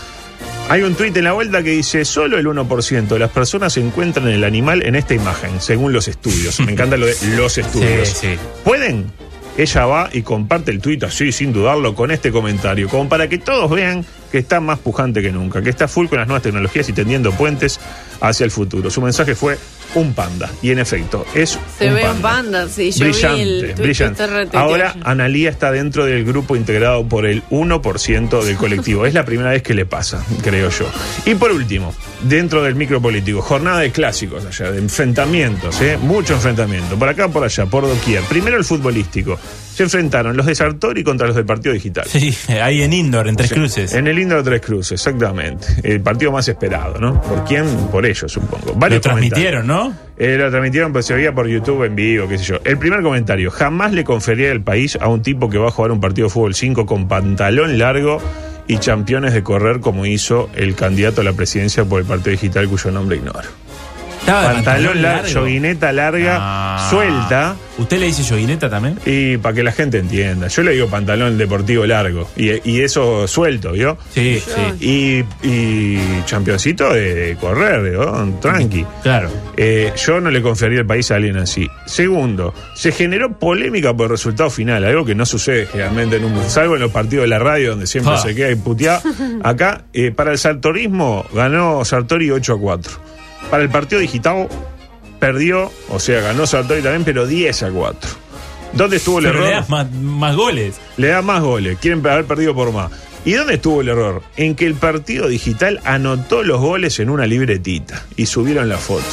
Hay 0.69 0.83
un 0.83 0.97
tuit 0.97 1.17
en 1.17 1.25
la 1.25 1.33
vuelta 1.33 1.63
que 1.63 1.71
dice, 1.71 2.05
solo 2.05 2.39
el 2.39 2.47
1% 2.47 3.07
de 3.07 3.19
las 3.21 3.31
personas 3.31 3.77
encuentran 3.77 4.27
el 4.27 4.43
animal 4.43 4.83
en 4.83 4.97
esta 4.97 5.15
imagen, 5.15 5.61
según 5.61 5.93
los 5.93 6.09
estudios. 6.09 6.59
Me 6.59 6.73
encanta 6.73 6.97
lo 6.97 7.07
de 7.07 7.15
los 7.37 7.57
estudios. 7.59 8.09
Sí, 8.09 8.33
sí. 8.33 8.39
¿Pueden? 8.65 9.07
Ella 9.57 9.87
va 9.87 10.11
y 10.13 10.23
comparte 10.23 10.73
el 10.73 10.81
tuit 10.81 11.05
así, 11.05 11.31
sin 11.31 11.53
dudarlo, 11.53 11.95
con 11.95 12.11
este 12.11 12.33
comentario, 12.33 12.89
como 12.89 13.09
para 13.09 13.29
que 13.29 13.39
todos 13.39 13.71
vean 13.71 14.05
que 14.33 14.39
está 14.39 14.59
más 14.61 14.81
pujante 14.81 15.23
que 15.23 15.31
nunca, 15.31 15.63
que 15.63 15.71
está 15.71 15.87
full 15.87 16.09
con 16.09 16.19
las 16.19 16.27
nuevas 16.27 16.43
tecnologías 16.43 16.89
y 16.89 16.93
tendiendo 16.93 17.31
puentes 17.31 17.79
hacia 18.21 18.45
el 18.45 18.51
futuro. 18.51 18.91
Su 18.91 19.01
mensaje 19.01 19.37
fue 19.37 19.57
un 19.97 20.13
panda, 20.15 20.51
y 20.63 20.71
en 20.71 20.79
efecto, 20.79 21.25
es 21.35 21.59
Se 21.79 21.89
un 21.89 21.95
ve 21.95 22.01
panda. 22.03 22.13
un 22.17 22.23
panda, 22.23 22.69
sí, 22.69 22.91
yo 22.93 23.07
vi 23.07 23.11
brillante, 23.13 23.43
el 23.43 23.61
tuit 23.61 23.77
que 23.77 23.83
brillante. 23.83 24.57
Ahora. 24.57 24.95
Analía 25.03 25.51
está 25.51 25.71
dentro 25.73 26.05
del 26.05 26.25
grupo 26.25 26.55
integrado 26.57 27.07
por 27.09 27.27
el 27.27 27.43
1% 27.51 28.43
del 28.45 28.57
colectivo. 28.57 29.07
es 29.07 29.15
la 29.15 29.25
primera 29.25 29.51
vez 29.51 29.63
que 29.63 29.75
le 29.75 29.87
pasa, 29.87 30.25
creo 30.43 30.71
yo. 30.71 30.87
Y 31.25 31.35
por 31.35 31.51
último, 31.51 31.95
dentro 32.23 32.63
del 32.63 32.75
micropolítico, 32.75 33.41
jornada 33.43 33.81
de 33.81 33.91
clásicos 33.91 34.45
allá, 34.45 34.71
de 34.71 34.79
enfrentamientos, 34.79 35.81
¿eh? 35.81 35.99
mucho 36.01 36.35
enfrentamiento, 36.35 36.99
por 36.99 37.09
acá, 37.09 37.29
por 37.29 37.45
allá, 37.45 37.67
por 37.67 37.87
doquier. 37.87 38.23
Primero 38.25 38.57
el 38.57 38.65
futbolístico. 38.65 39.39
Se 39.77 39.83
enfrentaron 39.83 40.35
los 40.39 40.47
de 40.47 40.55
Sartori 40.55 41.05
contra 41.05 41.27
los 41.27 41.37
del 41.37 41.45
Partido 41.45 41.75
Digital. 41.75 42.07
Sí, 42.09 42.35
ahí 42.63 42.81
en 42.83 42.95
Indoor, 42.95 43.29
en 43.29 43.37
Tres 43.37 43.53
Cruces. 43.53 43.93
En 43.93 44.07
el 44.07 44.19
Indo 44.19 44.37
de 44.37 44.43
Tres 44.43 44.63
Cruces, 44.63 44.93
exactamente. 44.93 45.67
El 45.83 46.01
partido 46.01 46.33
más 46.33 46.49
esperado, 46.49 46.99
¿no? 46.99 47.21
¿Por 47.21 47.45
quién? 47.45 47.67
Por 47.93 48.07
ellos, 48.07 48.33
supongo. 48.33 48.73
Varios 48.75 49.05
Lo 49.05 49.11
transmitieron, 49.13 49.67
comentarios. 49.67 49.86
Eh, 50.17 50.37
lo 50.39 50.51
transmitieron, 50.51 50.93
pues 50.93 51.07
se 51.07 51.15
veía 51.15 51.35
por 51.35 51.47
YouTube 51.47 51.85
en 51.85 51.95
vivo, 51.95 52.29
qué 52.29 52.39
sé 52.39 52.45
yo. 52.45 52.57
El 52.65 52.79
primer 52.79 53.03
comentario, 53.03 53.51
jamás 53.51 53.93
le 53.93 54.05
confería 54.05 54.51
el 54.53 54.63
país 54.63 54.97
a 55.01 55.09
un 55.09 55.23
tipo 55.23 55.51
que 55.51 55.59
va 55.59 55.69
a 55.69 55.71
jugar 55.71 55.93
un 55.93 56.01
partido 56.01 56.29
de 56.29 56.33
fútbol 56.33 56.55
5 56.55 56.87
con 56.87 57.09
pantalón 57.09 57.79
largo 57.79 58.21
y 58.69 58.79
campeones 58.79 59.33
de 59.33 59.43
correr 59.43 59.81
como 59.81 60.07
hizo 60.07 60.49
el 60.55 60.75
candidato 60.75 61.21
a 61.21 61.25
la 61.25 61.33
presidencia 61.33 61.85
por 61.85 62.01
el 62.01 62.07
Partido 62.07 62.33
Digital 62.33 62.69
cuyo 62.69 62.91
nombre 62.91 63.17
ignoro. 63.17 63.66
Estaba 64.27 64.49
de 64.49 64.55
Pantalón 64.55 65.03
largo, 65.03 65.29
joguineta 65.41 65.93
larga, 65.93 66.37
Ah. 66.41 66.87
suelta. 66.91 67.57
¿Usted 67.79 68.01
le 68.01 68.07
dice 68.07 68.23
yoguineta 68.25 68.69
también? 68.71 68.99
Y 69.07 69.37
para 69.37 69.55
que 69.55 69.63
la 69.63 69.71
gente 69.71 69.99
entienda, 69.99 70.49
yo 70.49 70.63
le 70.63 70.73
digo 70.73 70.89
pantalón 70.89 71.37
deportivo 71.39 71.85
largo 71.87 72.29
y, 72.35 72.51
y 72.69 72.81
eso 72.81 73.29
suelto, 73.29 73.73
¿vio? 73.73 73.99
Sí, 74.15 74.43
sí. 74.45 75.25
Y, 75.43 75.47
y 75.47 76.23
championcito 76.25 76.93
de, 76.93 77.15
de 77.15 77.37
correr, 77.37 77.83
¿no? 77.93 78.39
tranqui. 78.41 78.85
Claro. 79.03 79.31
Eh, 79.57 79.93
yo 80.05 80.21
no 80.21 80.31
le 80.31 80.41
confería 80.43 80.81
el 80.81 80.87
país 80.87 81.11
a 81.11 81.17
alguien 81.17 81.37
así. 81.37 81.69
Segundo, 81.85 82.53
se 82.75 82.91
generó 82.93 83.39
polémica 83.39 83.95
por 83.95 84.07
el 84.07 84.11
resultado 84.13 84.49
final, 84.51 84.85
algo 84.85 85.05
que 85.05 85.15
no 85.15 85.25
sucede 85.27 85.67
generalmente 85.67 86.17
en 86.17 86.25
un. 86.25 86.51
salvo 86.51 86.75
en 86.77 86.81
los 86.83 86.91
partidos 86.91 87.25
de 87.25 87.29
la 87.29 87.39
radio 87.39 87.71
donde 87.71 87.87
siempre 87.87 88.15
Ah. 88.15 88.19
se 88.19 88.35
queda 88.35 88.51
imputeado. 88.51 89.03
Acá, 89.45 89.85
eh, 89.93 90.11
para 90.11 90.33
el 90.33 90.39
sartorismo, 90.39 91.27
ganó 91.33 91.85
Sartori 91.85 92.31
8 92.31 92.55
a 92.55 92.59
4. 92.59 92.93
Para 93.51 93.63
el 93.63 93.71
partido 93.71 94.01
digital, 94.01 94.49
perdió, 95.19 95.73
o 95.91 95.99
sea, 96.01 96.21
ganó 96.21 96.47
Sartori 96.47 96.83
también, 96.83 97.05
pero 97.05 97.27
10 97.27 97.63
a 97.63 97.71
4. 97.71 98.11
¿Dónde 98.73 98.97
estuvo 98.97 99.19
el 99.21 99.25
Pero 99.27 99.39
error? 99.39 99.49
le 99.49 99.55
das 99.55 99.69
más, 99.71 99.91
más 99.93 100.37
goles. 100.37 100.75
Le 100.97 101.09
da 101.09 101.23
más 101.23 101.43
goles, 101.43 101.79
quieren 101.81 102.07
haber 102.07 102.25
perdido 102.25 102.55
por 102.55 102.73
más. 102.73 102.91
¿Y 103.25 103.33
dónde 103.33 103.55
estuvo 103.55 103.81
el 103.81 103.89
error? 103.89 104.23
En 104.37 104.55
que 104.55 104.67
el 104.67 104.75
partido 104.75 105.29
digital 105.29 105.81
anotó 105.85 106.43
los 106.43 106.61
goles 106.61 107.01
en 107.01 107.11
una 107.11 107.27
libretita 107.27 108.05
y 108.17 108.27
subieron 108.27 108.69
la 108.69 108.77
foto. 108.79 109.05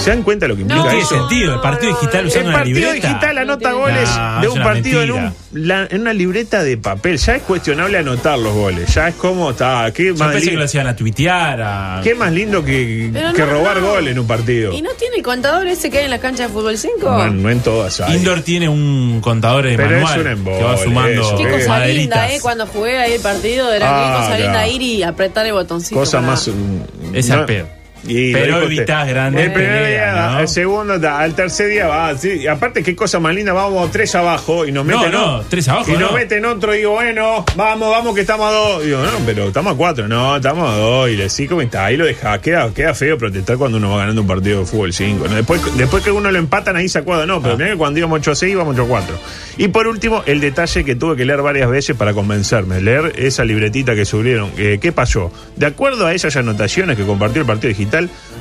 ¿Se 0.00 0.08
dan 0.10 0.22
cuenta 0.22 0.48
lo 0.48 0.56
que 0.56 0.64
No, 0.64 0.76
implica 0.76 0.88
tiene 0.90 1.04
eso? 1.04 1.14
sentido. 1.28 1.54
El 1.54 1.60
partido 1.60 1.92
digital 1.94 2.26
usando 2.26 2.40
El 2.48 2.54
una 2.54 2.58
partido 2.58 2.76
libreta. 2.92 3.08
digital 3.08 3.38
anota 3.38 3.70
No 3.70 3.78
goles 3.78 4.08
tiene- 4.10 4.16
No, 4.30 4.40
de 4.40 4.46
es 4.46 4.52
un 4.54 4.62
partido 4.62 5.02
en, 5.02 5.10
un- 5.10 5.22
mentira. 5.24 5.42
la- 5.52 5.86
en 5.90 6.00
una 6.00 6.12
libreta 6.14 6.62
de 6.62 6.76
papel. 6.78 7.18
Ya 7.18 7.36
es 7.36 7.42
cuestionable 7.42 7.98
anotar 7.98 8.38
los 8.38 8.54
goles. 8.54 8.94
Ya 8.94 9.08
es 9.08 9.14
como 9.16 9.50
está. 9.50 9.92
¿Qué 9.94 10.06
Yo 10.06 10.14
más, 10.14 10.32
pensé 10.32 10.50
que 10.50 10.56
lo 10.56 10.64
hacían 10.64 10.86
a 10.86 10.96
tuitear, 10.96 11.60
a... 11.62 12.00
qué 12.02 12.14
más 12.14 12.32
lindo 12.32 12.64
que, 12.64 13.10
no, 13.12 13.32
robar 13.46 13.80
no. 13.82 13.88
goles 13.88 14.12
en 14.12 14.18
un 14.20 14.26
partido? 14.26 14.72
¿Y 14.72 14.80
no 14.80 14.90
tiene 14.98 15.16
el 15.16 15.22
contador 15.22 15.66
ese 15.66 15.90
que 15.90 15.98
hay 15.98 16.04
en 16.06 16.10
la 16.10 16.18
cancha 16.18 16.44
de 16.44 16.48
fútbol 16.48 16.78
5? 16.78 16.98
Bueno, 17.02 17.32
no 17.32 17.50
en 17.50 17.60
todas 17.60 18.00
hay. 18.00 18.16
Indoor 18.16 18.40
tiene 18.40 18.68
un 18.70 19.20
contador 19.20 19.66
de 19.66 19.76
Pero 19.76 19.96
es 19.96 20.02
manual 20.02 20.20
un 20.20 20.26
embole, 20.28 20.58
que 20.58 20.64
va 20.64 20.76
sumando 20.78 21.20
eso. 21.22 21.36
Qué 21.36 21.48
cosa 21.50 21.86
linda, 21.86 22.30
¿eh? 22.32 22.38
Cuando 22.40 22.66
jugué 22.66 22.98
ahí 22.98 23.12
el 23.12 23.20
partido, 23.20 23.70
era 23.70 23.86
Ah, 23.86 24.12
qué 24.12 24.24
cosa 24.24 24.38
linda 24.38 24.66
ir 24.66 24.80
y 24.80 25.02
apretar 25.02 25.44
el 25.44 25.52
botoncito. 25.52 25.94
Cosa 26.00 26.18
para- 26.20 26.26
más. 26.30 26.48
mm, 26.48 27.14
Es 27.14 27.30
al 27.30 27.44
pedo. 27.44 27.66
Y 28.06 28.32
Pero 28.32 28.64
usted. 28.66 28.86
grandes 28.86 29.46
El 29.46 29.52
primer 29.52 29.82
peleas, 29.82 30.14
día, 30.14 30.30
¿no? 30.32 30.40
el 30.40 30.48
segundo, 30.48 31.08
al 31.10 31.34
tercer 31.34 31.68
día 31.68 31.86
va. 31.86 32.16
Sí, 32.16 32.46
aparte, 32.46 32.82
qué 32.82 32.96
cosa 32.96 33.20
más 33.20 33.34
linda, 33.34 33.52
vamos 33.52 33.90
tres 33.90 34.14
abajo 34.14 34.64
y 34.66 34.72
nos 34.72 34.86
No, 34.86 34.96
meten. 34.98 35.12
no, 35.12 35.42
tres 35.42 35.68
abajo, 35.68 35.90
Y 35.90 35.96
nos 35.98 36.10
no. 36.10 36.16
meten 36.16 36.44
otro 36.46 36.74
y 36.74 36.78
digo, 36.78 36.92
bueno, 36.92 37.44
vamos, 37.56 37.90
vamos, 37.90 38.14
que 38.14 38.22
estamos 38.22 38.48
a 38.48 38.52
dos. 38.56 38.84
Digo, 38.84 39.02
no, 39.02 39.10
pero 39.26 39.48
estamos 39.48 39.74
a 39.74 39.76
cuatro. 39.76 40.08
No, 40.08 40.36
estamos 40.36 40.68
a 40.70 40.76
dos. 40.76 41.10
Y 41.10 41.16
le 41.16 41.28
sí, 41.28 41.46
¿cómo 41.46 41.60
está? 41.62 41.84
Ahí 41.86 41.96
lo 41.96 42.06
deja. 42.06 42.40
Queda, 42.40 42.72
queda 42.72 42.94
feo 42.94 43.18
protestar 43.18 43.56
cuando 43.58 43.76
uno 43.78 43.90
va 43.90 43.98
ganando 43.98 44.22
un 44.22 44.26
partido 44.28 44.60
de 44.60 44.66
fútbol 44.66 44.92
5. 44.92 45.28
¿no? 45.28 45.34
Después, 45.34 45.60
después 45.76 46.02
que 46.02 46.10
uno 46.10 46.30
lo 46.30 46.38
empatan, 46.38 46.76
ahí 46.76 46.88
se 46.88 46.98
acuerda. 46.98 47.26
No, 47.26 47.36
Ah. 47.36 47.40
pero 47.42 47.56
mirá 47.58 47.70
que 47.70 47.76
cuando 47.76 47.98
íbamos 47.98 48.18
8 48.20 48.30
a 48.30 48.34
6, 48.34 48.52
íbamos 48.52 48.74
8 48.74 48.84
a 48.84 48.88
4. 48.88 49.18
Y 49.58 49.68
por 49.68 49.86
último, 49.86 50.22
el 50.26 50.40
detalle 50.40 50.84
que 50.84 50.94
tuve 50.94 51.16
que 51.16 51.24
leer 51.26 51.42
varias 51.42 51.68
veces 51.68 51.96
para 51.96 52.14
convencerme. 52.14 52.80
Leer 52.80 53.12
esa 53.16 53.44
libretita 53.44 53.94
que 53.94 54.04
subieron. 54.06 54.50
Eh, 54.56 54.78
¿Qué 54.80 54.90
pasó? 54.92 55.30
De 55.56 55.66
acuerdo 55.66 56.06
a 56.06 56.14
esas 56.14 56.34
anotaciones 56.36 56.96
que 56.96 57.04
compartió 57.04 57.42
el 57.42 57.46
partido 57.46 57.68
digital, 57.68 57.89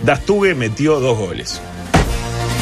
Dastugue 0.03 0.55
metió 0.55 0.99
dos 0.99 1.17
goles. 1.17 1.61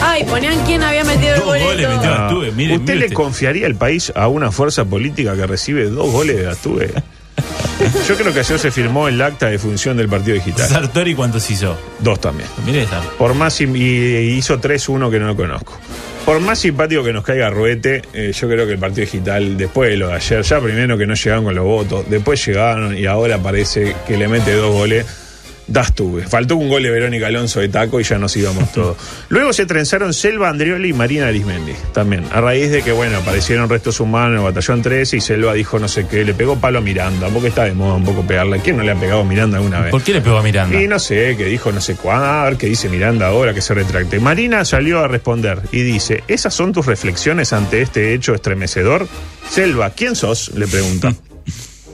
Ay, 0.02 0.24
ponían 0.26 0.64
quién 0.66 0.84
había 0.84 1.04
metido 1.04 1.34
el 1.34 1.40
Dos 1.42 1.60
goles 1.60 1.90
metió. 1.90 2.54
Mire, 2.56 2.74
¿Usted 2.76 2.86
mire 2.86 2.96
le 3.00 3.06
usted. 3.06 3.14
confiaría 3.16 3.66
el 3.68 3.76
país 3.76 4.12
a 4.16 4.28
una 4.28 4.52
fuerza 4.52 4.86
política 4.86 5.36
que 5.36 5.48
recibe 5.48 5.86
dos 5.90 6.12
goles 6.12 6.38
de 6.38 6.44
Dastugue? 6.44 6.94
Yo 8.08 8.16
creo 8.16 8.34
que 8.34 8.40
ayer 8.40 8.58
se 8.60 8.72
firmó 8.72 9.08
el 9.08 9.22
acta 9.22 9.48
de 9.48 9.60
función 9.60 9.98
del 9.98 10.08
partido 10.10 10.36
digital. 10.36 10.68
Sartori, 10.68 11.14
¿cuántos 11.16 11.50
hizo? 11.52 11.78
Dos 12.00 12.20
también. 12.20 12.50
Mire 12.66 12.84
esa. 12.84 13.02
Por 13.18 13.34
más 13.36 13.54
sim- 13.54 13.76
y 13.76 14.36
hizo 14.36 14.60
3-1 14.60 15.10
que 15.12 15.20
no 15.20 15.28
lo 15.28 15.36
conozco. 15.36 15.78
Por 16.26 16.40
más 16.42 16.60
simpático 16.60 17.04
que 17.04 17.14
nos 17.14 17.24
caiga 17.24 17.50
Ruete, 17.50 18.02
eh, 18.14 18.34
yo 18.34 18.48
creo 18.50 18.66
que 18.66 18.74
el 18.74 18.80
partido 18.80 19.02
digital, 19.06 19.56
después 19.58 19.92
de 19.92 19.98
lo 19.98 20.08
de 20.10 20.16
ayer, 20.16 20.42
ya 20.42 20.60
primero 20.60 20.98
que 20.98 21.06
no 21.08 21.14
llegaron 21.14 21.44
con 21.46 21.56
los 21.56 21.64
votos, 21.66 22.06
después 22.10 22.44
llegaron 22.46 22.98
y 22.98 23.06
ahora 23.06 23.38
parece 23.38 23.96
que 24.08 24.18
le 24.18 24.28
mete 24.28 24.54
dos 24.54 24.74
goles. 24.74 25.06
Das 25.68 25.94
tuve. 25.94 26.26
Faltó 26.26 26.56
un 26.56 26.70
gol 26.70 26.84
de 26.84 26.90
Verónica 26.90 27.28
Alonso 27.28 27.60
de 27.60 27.68
taco 27.68 28.00
y 28.00 28.04
ya 28.04 28.18
nos 28.18 28.36
íbamos 28.38 28.72
todos. 28.72 28.98
Luego 29.30 29.52
se 29.52 29.66
trenzaron 29.66 30.14
Selva 30.14 30.50
Andrioli 30.50 30.90
y 30.90 30.94
Marina 30.94 31.28
Arismendi 31.28 31.74
también. 31.94 32.24
A 32.32 32.40
raíz 32.40 32.72
de 32.72 32.82
que, 32.82 32.94
bueno, 32.94 33.18
aparecieron 33.18 33.68
restos 33.70 34.00
humanos 34.00 34.32
en 34.32 34.38
el 34.38 34.44
batallón 34.44 34.82
13 34.82 35.18
y 35.18 35.22
Selva 35.22 35.54
dijo 35.54 35.78
no 35.78 35.90
sé 35.90 36.08
qué, 36.08 36.24
le 36.24 36.34
pegó 36.34 36.58
palo 36.58 36.80
a 36.80 36.82
Miranda, 36.82 37.28
porque 37.30 37.50
está 37.50 37.66
de 37.66 37.74
moda 37.74 37.96
un 37.96 38.06
poco 38.06 38.26
pegarle. 38.26 38.62
¿Quién 38.62 38.78
no 38.78 38.84
le 38.84 38.92
ha 38.92 38.96
pegado 38.96 39.22
a 39.22 39.24
Miranda 39.26 39.58
alguna 39.58 39.82
vez? 39.82 39.92
¿Por 39.92 40.02
qué 40.02 40.14
le 40.14 40.22
pegó 40.22 40.38
a 40.38 40.44
Miranda? 40.44 40.82
Y 40.82 40.88
no 40.88 41.00
sé, 41.00 41.36
que 41.36 41.46
dijo 41.46 41.72
no 41.72 41.82
sé 41.82 41.96
cuándo, 41.96 42.26
a 42.26 42.46
ver 42.46 42.58
qué 42.58 42.68
dice 42.68 42.88
Miranda 42.88 43.28
ahora, 43.28 43.54
que 43.54 43.62
se 43.62 43.74
retracte. 43.74 44.20
Marina 44.20 44.64
salió 44.64 45.00
a 45.00 45.08
responder 45.08 45.62
y 45.74 45.82
dice, 45.82 46.24
¿esas 46.30 46.54
son 46.54 46.72
tus 46.72 46.86
reflexiones 46.86 47.52
ante 47.52 47.82
este 47.82 48.14
hecho 48.14 48.34
estremecedor? 48.34 49.08
Selva, 49.50 49.90
¿quién 49.90 50.16
sos? 50.16 50.52
Le 50.56 50.68
pregunta. 50.68 51.14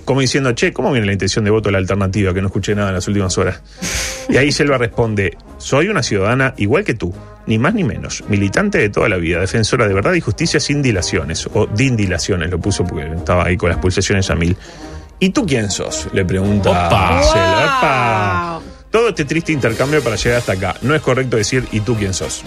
Como 0.05 0.21
diciendo, 0.21 0.51
che, 0.53 0.73
¿cómo 0.73 0.91
viene 0.91 1.05
la 1.05 1.13
intención 1.13 1.45
de 1.45 1.51
voto 1.51 1.69
de 1.69 1.73
la 1.73 1.77
alternativa? 1.77 2.33
Que 2.33 2.41
no 2.41 2.47
escuché 2.47 2.75
nada 2.75 2.89
en 2.89 2.95
las 2.95 3.07
últimas 3.07 3.37
horas. 3.37 3.61
Y 4.29 4.37
ahí 4.37 4.51
Selva 4.51 4.77
responde, 4.77 5.37
soy 5.57 5.87
una 5.87 6.03
ciudadana 6.03 6.53
igual 6.57 6.83
que 6.83 6.93
tú, 6.93 7.13
ni 7.45 7.57
más 7.57 7.73
ni 7.73 7.83
menos, 7.83 8.23
militante 8.27 8.77
de 8.77 8.89
toda 8.89 9.09
la 9.09 9.17
vida, 9.17 9.39
defensora 9.39 9.87
de 9.87 9.93
verdad 9.93 10.13
y 10.13 10.21
justicia 10.21 10.59
sin 10.59 10.81
dilaciones, 10.81 11.47
o 11.53 11.67
din 11.67 11.95
dilaciones, 11.95 12.49
lo 12.49 12.59
puso 12.59 12.85
porque 12.85 13.07
estaba 13.15 13.45
ahí 13.45 13.57
con 13.57 13.69
las 13.69 13.79
pulsaciones 13.79 14.29
a 14.29 14.35
mil. 14.35 14.57
¿Y 15.19 15.29
tú 15.29 15.45
quién 15.45 15.71
sos? 15.71 16.07
Le 16.11 16.25
pregunta 16.25 16.69
Opa. 16.69 17.23
Selva. 17.23 18.61
Todo 18.91 19.09
este 19.09 19.25
triste 19.25 19.51
intercambio 19.51 20.03
para 20.03 20.17
llegar 20.17 20.39
hasta 20.39 20.53
acá. 20.53 20.75
No 20.81 20.93
es 20.93 21.01
correcto 21.01 21.37
decir 21.37 21.65
¿y 21.71 21.79
tú 21.79 21.95
quién 21.95 22.13
sos? 22.13 22.43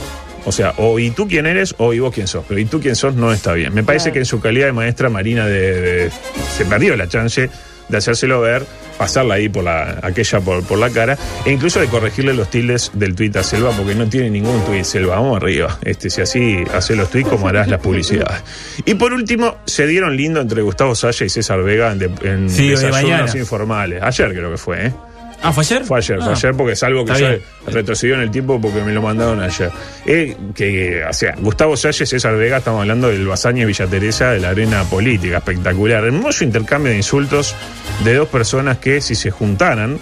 O 0.47 0.53
sea, 0.53 0.73
o 0.79 0.99
¿y 0.99 1.11
tú 1.11 1.29
quién 1.29 1.45
eres? 1.45 1.75
o 1.79 1.93
¿y 1.93 1.99
vos 1.99 2.15
quién 2.15 2.27
sos? 2.27 2.45
Pero 2.49 2.59
¿y 2.61 2.65
tú 2.65 2.81
quién 2.81 2.97
sos? 2.97 3.15
no 3.15 3.33
está 3.33 3.53
bien. 3.53 3.75
Me 3.75 3.83
parece 3.83 4.05
Claro. 4.05 4.13
que 4.15 4.19
en 4.21 4.27
su 4.27 4.41
calidad 4.41 4.67
de 4.67 4.73
maestra 4.73 5.09
Marina 5.11 5.45
de, 5.47 5.81
de- 5.83 6.11
se 6.57 6.65
perdió 6.65 6.97
la 6.97 7.09
chance 7.09 7.51
de 7.89 7.97
hacérselo 7.97 8.41
ver, 8.41 8.65
pasarla 8.99 9.35
ahí 9.35 9.49
por 9.49 9.63
la, 9.63 10.01
aquella 10.03 10.41
por, 10.41 10.65
por 10.65 10.77
la 10.79 10.91
cara, 10.91 11.17
e 11.45 11.53
incluso 11.53 11.79
de 11.79 11.87
corregirle 11.87 12.35
los 12.35 12.51
tildes 12.51 12.91
del 12.95 13.15
tuit 13.15 13.37
a 13.37 13.45
Selva, 13.45 13.71
porque 13.77 13.95
no 13.95 14.09
tiene 14.09 14.29
ningún 14.31 14.65
tuit 14.65 14.83
Selva. 14.85 15.17
Vamos 15.17 15.37
arriba. 15.37 15.79
Este, 15.83 16.11
si 16.11 16.21
así 16.21 16.65
haces 16.75 16.97
los 16.97 17.11
tuits, 17.11 17.29
como 17.29 17.47
harás 17.49 17.69
las 17.69 17.81
publicidades. 17.81 18.43
Y 18.85 18.95
por 18.95 19.13
último, 19.13 19.59
se 19.67 19.87
dieron 19.87 20.17
lindo 20.17 20.41
entre 20.41 20.63
Gustavo 20.63 20.95
Saya 20.97 21.27
y 21.27 21.29
César 21.29 21.63
Vega 21.63 21.93
en, 21.93 21.99
de- 22.01 22.11
en 22.25 22.51
Sí, 22.51 22.69
desayunos 22.71 23.35
informales. 23.37 24.03
Ayer 24.03 24.33
creo 24.33 24.51
que 24.51 24.57
fue, 24.59 24.87
¿eh? 24.87 24.93
Ah, 25.49 25.53
¿fue 25.53 25.63
ayer? 25.65 25.85
Fue 25.85 25.99
ayer, 25.99 26.19
fue 26.19 26.29
Ah. 26.29 26.33
ayer 26.37 26.55
porque 26.55 26.73
es 26.73 26.83
algo 26.83 27.05
que 27.05 27.13
Está 27.13 27.23
yo 27.25 27.29
bien. 27.31 27.43
retrocedió 27.67 28.15
en 28.17 28.21
el 28.23 28.31
tiempo 28.31 28.61
porque 28.61 28.81
me 28.83 28.93
lo 28.93 29.03
mandaron 29.03 29.41
ayer. 29.43 29.71
Eh, 30.05 30.37
que, 30.55 31.03
o 31.09 31.13
sea, 31.13 31.35
Gustavo 31.41 31.77
Salles, 31.77 32.09
César 32.09 32.37
Vega, 32.37 32.59
estamos 32.59 32.81
hablando 32.81 33.09
del 33.09 33.27
Basaña 33.27 33.65
Villa 33.67 33.87
Teresa 33.87 34.31
de 34.33 34.41
la 34.41 34.51
arena 34.51 34.85
política, 34.85 35.39
espectacular. 35.39 36.05
Hermoso 36.05 36.45
intercambio 36.45 36.91
de 36.93 36.99
insultos 36.99 37.55
de 38.05 38.15
dos 38.15 38.29
personas 38.29 38.79
que, 38.79 39.01
si 39.01 39.15
se 39.15 39.31
juntaran, 39.31 39.99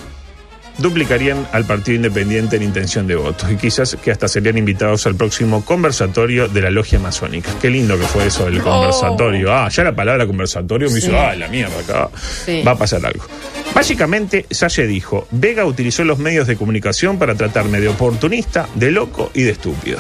duplicarían 0.79 1.47
al 1.53 1.65
Partido 1.65 1.95
Independiente 1.97 2.57
en 2.57 2.63
intención 2.65 3.07
de 3.07 3.15
votos 3.15 3.49
y 3.51 3.55
quizás 3.57 3.97
que 4.03 4.11
hasta 4.11 4.27
serían 4.27 4.59
invitados 4.59 5.07
al 5.07 5.15
próximo 5.15 5.65
conversatorio 5.65 6.49
de 6.49 6.63
la 6.63 6.71
logia 6.71 6.99
masónica. 6.99 7.51
Qué 7.63 7.71
lindo 7.71 7.97
que 7.97 8.05
fue 8.07 8.27
eso 8.27 8.45
del 8.47 8.61
conversatorio. 8.61 9.53
Ah, 9.55 9.69
ya 9.69 9.85
la 9.85 9.95
palabra 9.95 10.27
conversatorio 10.27 10.91
me 10.91 11.01
Sí. 11.01 11.07
hizo, 11.07 11.17
ah, 11.21 11.35
la 11.37 11.47
mierda 11.47 11.79
acá. 11.79 12.09
Sí. 12.45 12.63
Va 12.67 12.73
a 12.73 12.77
pasar 12.77 13.07
algo. 13.07 13.25
Básicamente, 13.75 14.47
Salle 14.51 14.87
dijo, 14.87 15.27
Vega 15.31 15.65
utilizó 15.65 16.05
los 16.05 16.19
medios 16.19 16.47
de 16.47 16.57
comunicación 16.57 17.19
para 17.19 17.35
tratarme 17.35 17.81
de 17.81 17.89
oportunista, 17.89 18.69
de 18.75 18.91
loco 18.91 19.31
y 19.35 19.43
de 19.43 19.51
estúpido. 19.51 19.99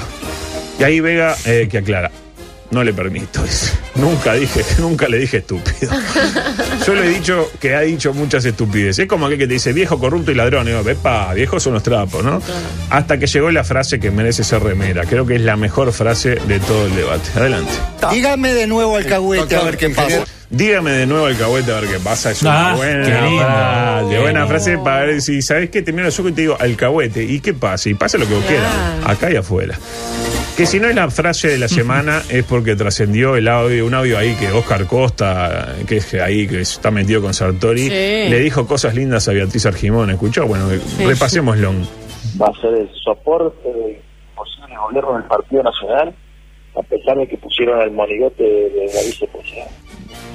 Y 0.79 0.85
ahí 0.85 1.01
Vega 1.01 1.37
eh, 1.45 1.69
que 1.71 1.79
aclara, 1.79 2.11
no 2.71 2.83
le 2.83 2.93
permito, 2.93 3.43
dice. 3.43 3.73
Nunca 3.95 4.35
dije, 4.35 4.65
nunca 4.79 5.09
le 5.09 5.19
dije 5.19 5.39
estúpido. 5.39 5.93
Yo 6.87 6.95
le 6.95 7.07
he 7.07 7.09
dicho 7.09 7.51
que 7.61 7.75
ha 7.75 7.81
dicho 7.81 8.13
muchas 8.13 8.45
estupideces. 8.45 9.01
Es 9.01 9.09
como 9.09 9.27
aquel 9.27 9.39
que 9.39 9.47
te 9.47 9.55
dice 9.55 9.73
viejo 9.73 9.99
corrupto 9.99 10.33
y 10.33 10.35
ladrón. 10.35 10.67
Y 10.67 10.71
digo, 10.71 10.89
Epa, 10.89 11.33
viejos 11.35 11.63
son 11.63 11.75
los 11.75 11.83
trapos, 11.83 12.25
¿no? 12.25 12.43
Hasta 12.91 13.19
que 13.19 13.27
llegó 13.27 13.51
la 13.51 13.65
frase 13.65 14.01
que 14.01 14.11
merece 14.11 14.45
ser 14.45 14.63
remera. 14.63 15.05
Creo 15.05 15.25
que 15.27 15.37
es 15.37 15.43
la 15.43 15.57
mejor 15.57 15.93
frase 15.93 16.37
de 16.37 16.59
todo 16.61 16.87
el 16.87 16.97
debate. 16.97 17.31
Adelante. 17.37 17.73
Dígame 18.11 18.55
de 18.55 18.67
nuevo 18.67 18.97
alcahuete 18.97 19.57
a 19.57 19.63
ver 19.63 19.77
qué 19.77 19.91
pasa. 19.91 20.25
Dígame 20.55 20.91
de 20.93 21.07
nuevo 21.07 21.27
el 21.29 21.37
cahuete 21.37 21.73
a 21.73 21.81
ver 21.81 21.91
qué 21.91 21.99
pasa. 21.99 22.31
Es 22.31 22.43
una 22.43 22.71
Ah, 22.73 22.77
buena 22.77 23.05
qué 23.05 23.21
lindo. 23.29 23.39
frase. 23.45 24.09
Qué 24.11 24.19
buena 24.21 24.47
frase 24.47 24.79
para 24.79 25.05
ver 25.07 25.21
si 25.21 25.43
sabes 25.43 25.71
qué 25.71 25.83
termino 25.83 26.09
yo 26.09 26.29
y 26.29 26.33
te 26.33 26.41
digo 26.43 26.57
alcahuete. 26.59 27.25
¿Y 27.25 27.41
qué 27.41 27.55
pasa? 27.55 27.89
Y 27.89 27.95
pasa 27.95 28.19
lo 28.19 28.27
que 28.29 28.35
vos 28.35 28.45
quieras. 28.45 28.73
Acá 29.05 29.31
y 29.33 29.37
afuera. 29.37 29.77
Que 30.57 30.67
si 30.67 30.79
no 30.79 30.89
es 30.89 30.95
la 30.95 31.11
frase 31.11 31.49
de 31.49 31.59
la 31.59 31.67
semana 31.67 32.23
es 32.29 32.45
porque 32.45 32.77
trascendió 32.77 33.35
el 33.35 33.49
audio, 33.49 33.85
un 33.87 33.95
audio 33.95 34.17
ahí 34.17 34.35
que 34.37 34.53
Oscar 34.53 34.87
Costa, 34.87 35.75
que 35.89 35.97
es 35.97 36.15
ahí 36.15 36.47
que 36.47 36.61
está 36.61 36.93
metido 36.93 37.21
con 37.21 37.35
Sartori, 37.35 37.83
Sí. 37.83 37.89
le 37.91 38.39
dijo 38.39 38.65
cosas 38.67 38.95
lindas 38.95 39.27
a 39.29 39.33
Beatriz 39.33 39.67
Argimón. 39.67 40.11
¿Escuchó? 40.11 40.47
Bueno, 40.47 40.69
repasémoslo. 40.99 41.73
va 42.41 42.47
a 42.47 42.61
ser 42.61 42.75
el 42.75 42.89
soporte 43.05 43.69
del 43.69 43.97
posible 44.37 44.77
gobierno 44.87 45.15
del 45.15 45.25
Partido 45.25 45.63
Nacional, 45.65 46.15
a 46.77 46.83
pesar 46.83 47.17
de 47.19 47.27
que 47.27 47.37
pusieron 47.39 47.81
el 47.83 47.91
monigote 47.91 48.43
de 48.45 48.91
la 48.95 49.01
vicepresidenta. 49.03 49.71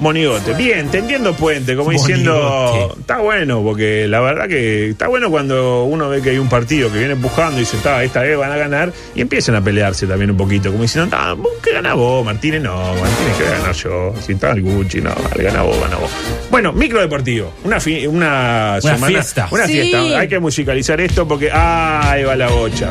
Monigote. 0.00 0.54
Bien, 0.54 0.88
tendiendo 0.90 1.34
puente, 1.34 1.76
como 1.76 1.90
diciendo, 1.90 2.96
está 2.98 3.18
bueno, 3.18 3.62
porque 3.62 4.08
la 4.08 4.20
verdad 4.20 4.48
que 4.48 4.90
está 4.90 5.08
bueno 5.08 5.30
cuando 5.30 5.84
uno 5.84 6.08
ve 6.08 6.22
que 6.22 6.30
hay 6.30 6.38
un 6.38 6.48
partido 6.48 6.90
que 6.90 6.98
viene 6.98 7.12
empujando 7.12 7.58
y 7.58 7.60
dice, 7.60 7.76
está, 7.76 8.02
esta 8.02 8.22
vez 8.22 8.36
van 8.38 8.50
a 8.50 8.56
ganar, 8.56 8.92
y 9.14 9.20
empiezan 9.20 9.54
a 9.56 9.60
pelearse 9.62 10.06
también 10.06 10.30
un 10.30 10.36
poquito, 10.36 10.70
como 10.70 10.82
diciendo, 10.82 11.14
ah, 11.18 11.34
vos 11.36 11.52
que 11.62 11.72
gana 11.72 11.94
vos, 11.94 12.24
Martínez, 12.24 12.62
no, 12.62 12.74
Martínez 12.94 13.36
que 13.36 13.44
voy 13.44 13.52
a 13.52 13.58
ganar 13.58 13.74
yo, 13.74 14.14
si 14.26 14.32
está 14.32 14.52
el 14.52 14.62
Gucci, 14.62 15.00
no, 15.02 15.10
dale, 15.30 15.44
gana 15.44 15.62
vos, 15.62 15.78
gana 15.80 15.96
vos. 15.96 16.10
Bueno, 16.50 16.72
micro 16.72 17.00
deportivo, 17.00 17.52
una, 17.64 17.78
fi- 17.78 18.06
una, 18.06 18.80
semana, 18.80 19.06
fiesta. 19.06 19.48
una 19.50 19.66
Sí. 19.66 19.72
fiesta, 19.72 20.18
hay 20.18 20.28
que 20.28 20.38
musicalizar 20.40 21.00
esto 21.00 21.28
porque, 21.28 21.50
ah, 21.52 22.10
ahí 22.10 22.24
va 22.24 22.34
la 22.36 22.48
bocha. 22.48 22.90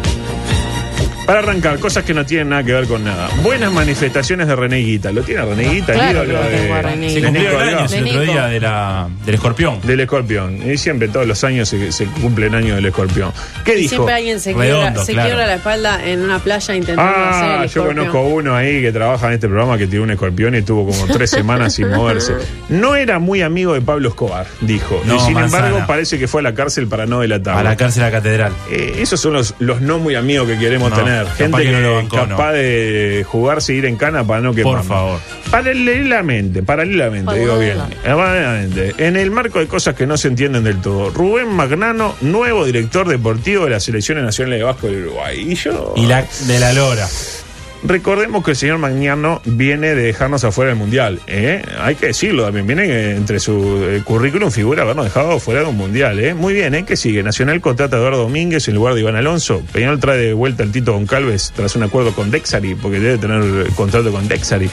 Para 1.29 1.41
arrancar, 1.41 1.77
cosas 1.77 2.03
que 2.03 2.13
no 2.15 2.25
tienen 2.25 2.49
nada 2.49 2.63
que 2.63 2.73
ver 2.73 2.87
con 2.87 3.03
nada. 3.03 3.29
Buenas 3.43 3.71
manifestaciones 3.71 4.47
de 4.47 4.55
René 4.55 4.77
Guita. 4.77 5.11
¿Lo 5.11 5.21
tiene 5.21 5.43
René 5.43 5.69
Guita? 5.69 5.91
el 5.93 5.99
Claro 5.99 6.21
que 6.21 6.25
ídolo 6.27 6.41
lo 6.43 6.49
tengo 6.49 6.73
a 6.73 6.77
de- 6.77 6.81
René 6.81 7.09
Se 7.11 7.21
cumplió 7.21 7.49
el 7.49 7.55
año 7.69 7.85
el 7.85 8.07
otro 8.07 8.21
día 8.23 8.45
de 8.47 8.59
la, 8.59 9.07
del 9.25 9.35
escorpión. 9.35 9.79
Del 9.83 9.99
escorpión. 9.99 10.71
Y 10.71 10.77
siempre, 10.79 11.07
todos 11.07 11.27
los 11.27 11.43
años 11.43 11.69
se, 11.69 11.91
se 11.91 12.05
cumplen 12.05 12.55
años 12.55 12.77
del 12.77 12.85
escorpión. 12.87 13.31
¿Qué 13.63 13.73
Y 13.77 13.81
dijo? 13.81 13.89
siempre 13.89 14.13
alguien 14.15 14.39
se, 14.39 14.53
Redondo, 14.53 14.81
quiebra, 14.85 15.05
se 15.05 15.11
claro. 15.13 15.27
quiebra 15.29 15.45
la 15.47 15.53
espalda 15.55 16.03
en 16.03 16.21
una 16.23 16.39
playa 16.39 16.75
intentando 16.75 17.11
hacer 17.11 17.43
Ah, 17.43 17.53
el 17.53 17.59
yo 17.59 17.65
escorpión. 17.83 17.95
conozco 18.07 18.21
uno 18.21 18.55
ahí 18.55 18.81
que 18.81 18.91
trabaja 18.91 19.27
en 19.27 19.33
este 19.33 19.47
programa 19.47 19.77
que 19.77 19.85
tiene 19.85 20.05
un 20.05 20.09
escorpión 20.11 20.55
y 20.55 20.57
estuvo 20.57 20.87
como 20.87 21.05
tres 21.13 21.29
semanas 21.29 21.75
sin 21.75 21.89
moverse. 21.91 22.33
No 22.69 22.95
era 22.95 23.19
muy 23.19 23.41
amigo 23.41 23.73
de 23.73 23.81
Pablo 23.81 24.09
Escobar, 24.09 24.45
dijo. 24.61 25.01
No, 25.05 25.15
y 25.15 25.19
sin 25.19 25.33
manzana. 25.33 25.67
embargo, 25.67 25.87
parece 25.87 26.17
que 26.19 26.27
fue 26.27 26.41
a 26.41 26.43
la 26.43 26.53
cárcel 26.53 26.87
para 26.87 27.05
no 27.05 27.19
delatarlo. 27.21 27.59
A 27.59 27.63
la 27.63 27.75
cárcel 27.75 28.01
de 28.03 28.09
la 28.09 28.11
catedral. 28.17 28.51
Eh, 28.71 28.95
esos 28.99 29.19
son 29.19 29.33
los, 29.33 29.53
los 29.59 29.81
no 29.81 29.97
muy 29.99 30.15
amigos 30.15 30.47
que 30.47 30.57
queremos 30.57 30.89
No. 30.91 30.95
tener. 30.95 31.18
Gente 31.27 31.63
que 31.63 31.71
no 31.71 31.79
lo 31.79 31.89
que 31.89 31.95
bancó, 31.95 32.15
capaz 32.29 32.51
no. 32.51 32.53
de 32.53 33.25
jugar, 33.27 33.61
seguir 33.61 33.85
en 33.85 33.95
cana 33.95 34.23
para 34.25 34.41
no 34.41 34.53
quemar. 34.53 34.77
Por 34.77 34.83
favor. 34.83 35.19
Paralelamente, 35.51 36.63
paralelamente, 36.63 37.39
digo 37.39 37.57
bien. 37.57 37.77
Paralelamente, 38.03 38.93
en 38.97 39.15
el 39.15 39.31
marco 39.31 39.59
de 39.59 39.67
cosas 39.67 39.95
que 39.95 40.05
no 40.05 40.17
se 40.17 40.27
entienden 40.27 40.63
del 40.63 40.81
todo. 40.81 41.09
Rubén 41.09 41.49
Magnano, 41.49 42.15
nuevo 42.21 42.65
director 42.65 43.07
deportivo 43.07 43.65
de 43.65 43.71
las 43.71 43.83
selecciones 43.83 44.23
nacionales 44.23 44.59
de 44.59 44.63
Vasco 44.63 44.87
del 44.87 45.07
Uruguay. 45.07 45.51
Y 45.51 45.55
yo. 45.55 45.93
Y 45.95 46.05
la 46.05 46.25
de 46.47 46.59
la 46.59 46.73
Lora. 46.73 47.07
Recordemos 47.83 48.43
que 48.43 48.51
el 48.51 48.57
señor 48.57 48.77
Magnano 48.77 49.41
viene 49.45 49.95
de 49.95 50.03
dejarnos 50.03 50.43
afuera 50.43 50.69
del 50.69 50.77
Mundial. 50.77 51.19
¿eh? 51.27 51.61
Hay 51.79 51.95
que 51.95 52.07
decirlo 52.07 52.43
también. 52.43 52.67
Viene 52.67 53.11
entre 53.11 53.39
su 53.39 53.83
eh, 53.83 54.01
currículum 54.03 54.51
figura 54.51 54.83
habernos 54.83 55.05
dejado 55.05 55.39
fuera 55.39 55.61
de 55.61 55.67
un 55.67 55.77
Mundial. 55.77 56.19
¿eh? 56.19 56.33
Muy 56.33 56.53
bien, 56.53 56.75
¿eh? 56.75 56.83
¿Qué 56.85 56.97
sigue? 56.97 57.23
Nacional 57.23 57.61
contrata 57.61 57.95
a 57.95 57.99
Eduardo 57.99 58.23
Domínguez 58.23 58.67
en 58.67 58.75
lugar 58.75 58.95
de 58.95 59.01
Iván 59.01 59.15
Alonso. 59.15 59.63
Peñarol 59.71 59.99
trae 59.99 60.17
de 60.17 60.33
vuelta 60.33 60.63
al 60.63 60.71
Tito 60.71 60.93
Goncalves 60.93 61.53
tras 61.55 61.75
un 61.75 61.83
acuerdo 61.83 62.13
con 62.13 62.31
Dexari, 62.31 62.75
porque 62.75 62.99
debe 62.99 63.17
tener 63.17 63.41
eh, 63.67 63.69
contrato 63.75 64.11
con 64.11 64.27
Dexari. 64.27 64.69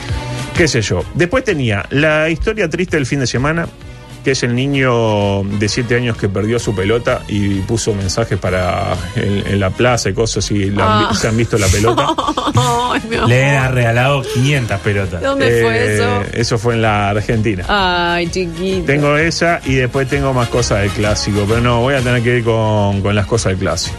Qué 0.56 0.66
sé 0.66 0.82
yo. 0.82 1.04
Después 1.14 1.44
tenía 1.44 1.86
la 1.90 2.28
historia 2.28 2.68
triste 2.68 2.96
del 2.96 3.06
fin 3.06 3.20
de 3.20 3.26
semana, 3.26 3.68
que 4.26 4.32
es 4.32 4.42
el 4.42 4.56
niño 4.56 5.44
de 5.44 5.68
7 5.68 5.94
años 5.94 6.16
que 6.16 6.28
perdió 6.28 6.58
su 6.58 6.74
pelota 6.74 7.22
y 7.28 7.60
puso 7.60 7.94
mensajes 7.94 8.36
para 8.40 8.96
en, 9.14 9.46
en 9.46 9.60
la 9.60 9.70
plaza 9.70 10.08
y 10.08 10.14
cosas 10.14 10.50
y 10.50 10.68
la 10.72 11.08
Ah. 11.10 11.14
se 11.14 11.28
han 11.28 11.36
visto 11.36 11.56
la 11.58 11.68
pelota. 11.68 12.08
Ay. 12.56 13.02
Le 13.28 13.50
han 13.56 13.72
regalado 13.72 14.22
500 14.22 14.80
pelotas. 14.80 15.22
¿Dónde 15.22 15.62
fue 15.62 15.76
Eh, 15.76 15.94
eso? 15.94 16.22
Eso 16.32 16.58
fue 16.58 16.74
en 16.74 16.82
la 16.82 17.10
Argentina. 17.10 17.64
Ay, 17.68 18.26
chiquito. 18.26 18.84
Tengo 18.86 19.16
esa 19.16 19.60
y 19.64 19.76
después 19.76 20.08
tengo 20.08 20.32
más 20.34 20.48
cosas 20.48 20.80
del 20.80 20.90
clásico, 20.90 21.44
pero 21.46 21.60
no, 21.60 21.82
voy 21.82 21.94
a 21.94 22.00
tener 22.00 22.20
que 22.24 22.38
ir 22.38 22.44
con, 22.44 23.02
con 23.02 23.14
las 23.14 23.26
cosas 23.26 23.50
del 23.52 23.58
clásico. 23.60 23.96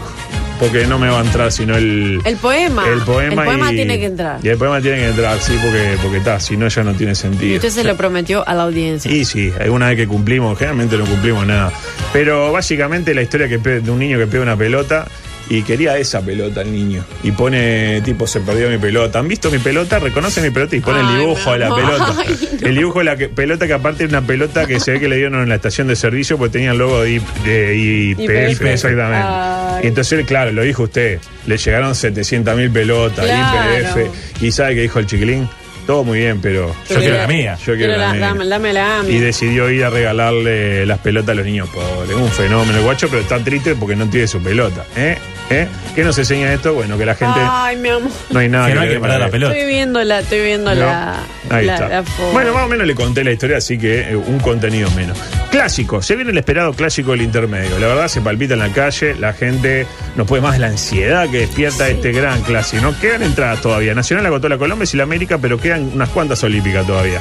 Porque 0.58 0.86
no 0.86 0.98
me 0.98 1.08
va 1.08 1.20
a 1.20 1.24
entrar 1.24 1.52
sino 1.52 1.76
el, 1.76 2.20
El 2.24 2.36
poema. 2.36 2.84
el 2.88 3.00
poema. 3.02 3.42
El 3.42 3.48
poema 3.48 3.72
y- 3.72 3.76
tiene 3.76 3.98
que 3.98 4.06
entrar. 4.06 4.40
Y 4.42 4.48
el 4.48 4.58
poema 4.58 4.80
tiene 4.80 4.98
que 4.98 5.08
entrar, 5.10 5.38
sí, 5.40 5.56
porque 5.62 5.96
porque 6.02 6.16
está, 6.18 6.40
si 6.40 6.56
no 6.56 6.66
ya 6.68 6.82
no 6.82 6.94
tiene 6.94 7.12
Y 7.12 7.14
sentido. 7.14 7.56
usted 7.56 7.70
se 7.70 7.84
lo 7.84 7.96
prometió 7.96 8.46
a 8.48 8.54
la 8.54 8.64
audiencia. 8.64 9.10
Y 9.10 9.24
sí, 9.24 9.52
alguna 9.60 9.88
vez 9.88 9.96
que 9.96 10.08
cumplimos, 10.08 10.58
generalmente 10.58 10.96
no 10.98 11.04
cumplimos 11.04 11.46
nada. 11.46 11.72
Pero 12.12 12.50
básicamente 12.52 13.14
la 13.14 13.22
historia 13.22 13.48
que 13.48 13.58
de 13.58 13.90
un 13.90 13.98
niño 14.00 14.18
que 14.18 14.26
pega 14.26 14.42
una 14.42 14.56
pelota 14.56 15.06
y 15.50 15.62
quería 15.62 15.96
esa 15.98 16.20
pelota 16.20 16.62
el 16.62 16.72
niño. 16.72 17.04
Y 17.22 17.30
pone, 17.32 18.00
tipo, 18.02 18.26
se 18.26 18.40
perdió 18.40 18.68
mi 18.68 18.78
pelota. 18.78 19.18
¿Han 19.18 19.28
visto 19.28 19.50
mi 19.50 19.58
pelota? 19.58 19.98
Reconoce 19.98 20.40
mi 20.42 20.50
pelota 20.50 20.76
y 20.76 20.80
pone 20.80 21.00
el 21.00 21.18
dibujo 21.18 21.52
de 21.52 21.58
la 21.58 21.68
pelota. 21.74 22.14
Ay, 22.18 22.38
no. 22.60 22.66
El 22.68 22.76
dibujo 22.76 22.98
de 23.00 23.04
la 23.06 23.16
que- 23.16 23.28
pelota 23.28 23.66
que 23.66 23.72
aparte 23.72 24.04
es 24.04 24.10
una 24.10 24.22
pelota 24.22 24.66
que 24.66 24.78
se 24.80 24.92
ve 24.92 25.00
que 25.00 25.08
le 25.08 25.16
dieron 25.16 25.42
en 25.42 25.48
la 25.48 25.54
estación 25.54 25.88
de 25.88 25.96
servicio 25.96 26.36
porque 26.38 26.52
tenía 26.52 26.72
el 26.72 26.78
logo 26.78 27.02
de, 27.02 27.12
IPF, 27.12 28.20
IPF. 28.20 28.62
exactamente. 28.66 29.26
Ay. 29.26 29.80
Y 29.84 29.86
entonces, 29.88 30.26
claro, 30.26 30.52
lo 30.52 30.62
dijo 30.62 30.84
usted, 30.84 31.18
le 31.46 31.56
llegaron 31.56 31.94
700 31.94 32.56
mil 32.56 32.70
pelotas, 32.70 33.24
Claro. 33.24 33.80
IPF. 34.02 34.42
¿Y 34.42 34.50
sabe 34.52 34.74
qué 34.74 34.82
dijo 34.82 34.98
el 34.98 35.06
chiquilín? 35.06 35.48
Todo 35.88 36.04
muy 36.04 36.18
bien, 36.18 36.38
pero... 36.42 36.76
Yo 36.86 36.98
quiero 36.98 37.16
la 37.16 37.26
mía. 37.26 37.56
Yo 37.64 37.74
quiero 37.74 37.96
la 37.96 38.12
mía. 38.12 38.20
Dame, 38.20 38.46
dámela 38.46 38.98
a 38.98 39.02
mí. 39.02 39.14
Y 39.14 39.18
decidió 39.20 39.70
ir 39.70 39.86
a 39.86 39.88
regalarle 39.88 40.84
las 40.84 40.98
pelotas 40.98 41.30
a 41.30 41.34
los 41.36 41.46
niños 41.46 41.66
pobres. 41.70 42.14
Un 42.14 42.28
fenómeno 42.28 42.82
guacho, 42.82 43.08
pero 43.08 43.22
está 43.22 43.38
triste 43.42 43.74
porque 43.74 43.96
no 43.96 44.06
tiene 44.10 44.26
su 44.26 44.38
pelota. 44.38 44.84
¿Eh? 44.94 45.16
¿Eh? 45.48 45.66
¿Qué 45.94 46.04
nos 46.04 46.18
enseña 46.18 46.52
esto? 46.52 46.74
Bueno, 46.74 46.98
que 46.98 47.06
la 47.06 47.14
gente 47.14 47.40
Ay, 47.42 47.76
mi 47.78 47.88
amor. 47.88 48.10
no 48.28 48.38
hay 48.38 48.50
nada 48.50 48.68
Que 48.68 48.74
no 48.74 48.80
hay 48.82 48.88
que 48.90 49.00
parar 49.00 49.18
la 49.20 49.30
pelota. 49.30 49.54
Estoy 49.56 49.66
viendo 49.72 50.04
la, 50.04 50.18
estoy 50.20 50.40
viendo 50.42 50.74
No. 50.74 50.80
la, 50.82 51.16
Ahí 51.48 51.64
la, 51.64 51.74
está. 51.74 51.88
la 51.88 52.02
foto. 52.02 52.32
bueno, 52.32 52.52
más 52.52 52.66
o 52.66 52.68
menos 52.68 52.86
le 52.86 52.94
conté 52.94 53.24
la 53.24 53.32
historia, 53.32 53.56
así 53.56 53.78
que 53.78 54.10
eh, 54.10 54.14
un 54.16 54.38
contenido 54.40 54.90
menos. 54.90 55.16
Clásico, 55.50 56.02
se 56.02 56.16
viene 56.16 56.32
el 56.32 56.36
esperado 56.38 56.74
clásico 56.74 57.12
del 57.12 57.22
intermedio. 57.22 57.78
La 57.78 57.86
verdad 57.86 58.08
se 58.08 58.20
palpita 58.20 58.52
en 58.52 58.60
la 58.60 58.68
calle, 58.68 59.14
la 59.14 59.32
gente 59.32 59.86
no 60.16 60.26
puede 60.26 60.42
más 60.42 60.58
la 60.58 60.66
ansiedad 60.66 61.26
que 61.30 61.38
despierta 61.38 61.88
este 61.88 62.12
gran 62.12 62.42
clásico. 62.42 62.82
No 62.82 63.00
quedan 63.00 63.22
entradas 63.22 63.62
todavía. 63.62 63.94
Nacional 63.94 64.26
agotó 64.26 64.50
la 64.50 64.58
Colombia 64.58 64.86
y 64.92 64.96
la 64.98 65.04
América, 65.04 65.38
pero 65.38 65.58
quedan 65.58 65.77
unas 65.78 66.08
cuantas 66.10 66.42
olímpicas 66.44 66.86
todavía. 66.86 67.20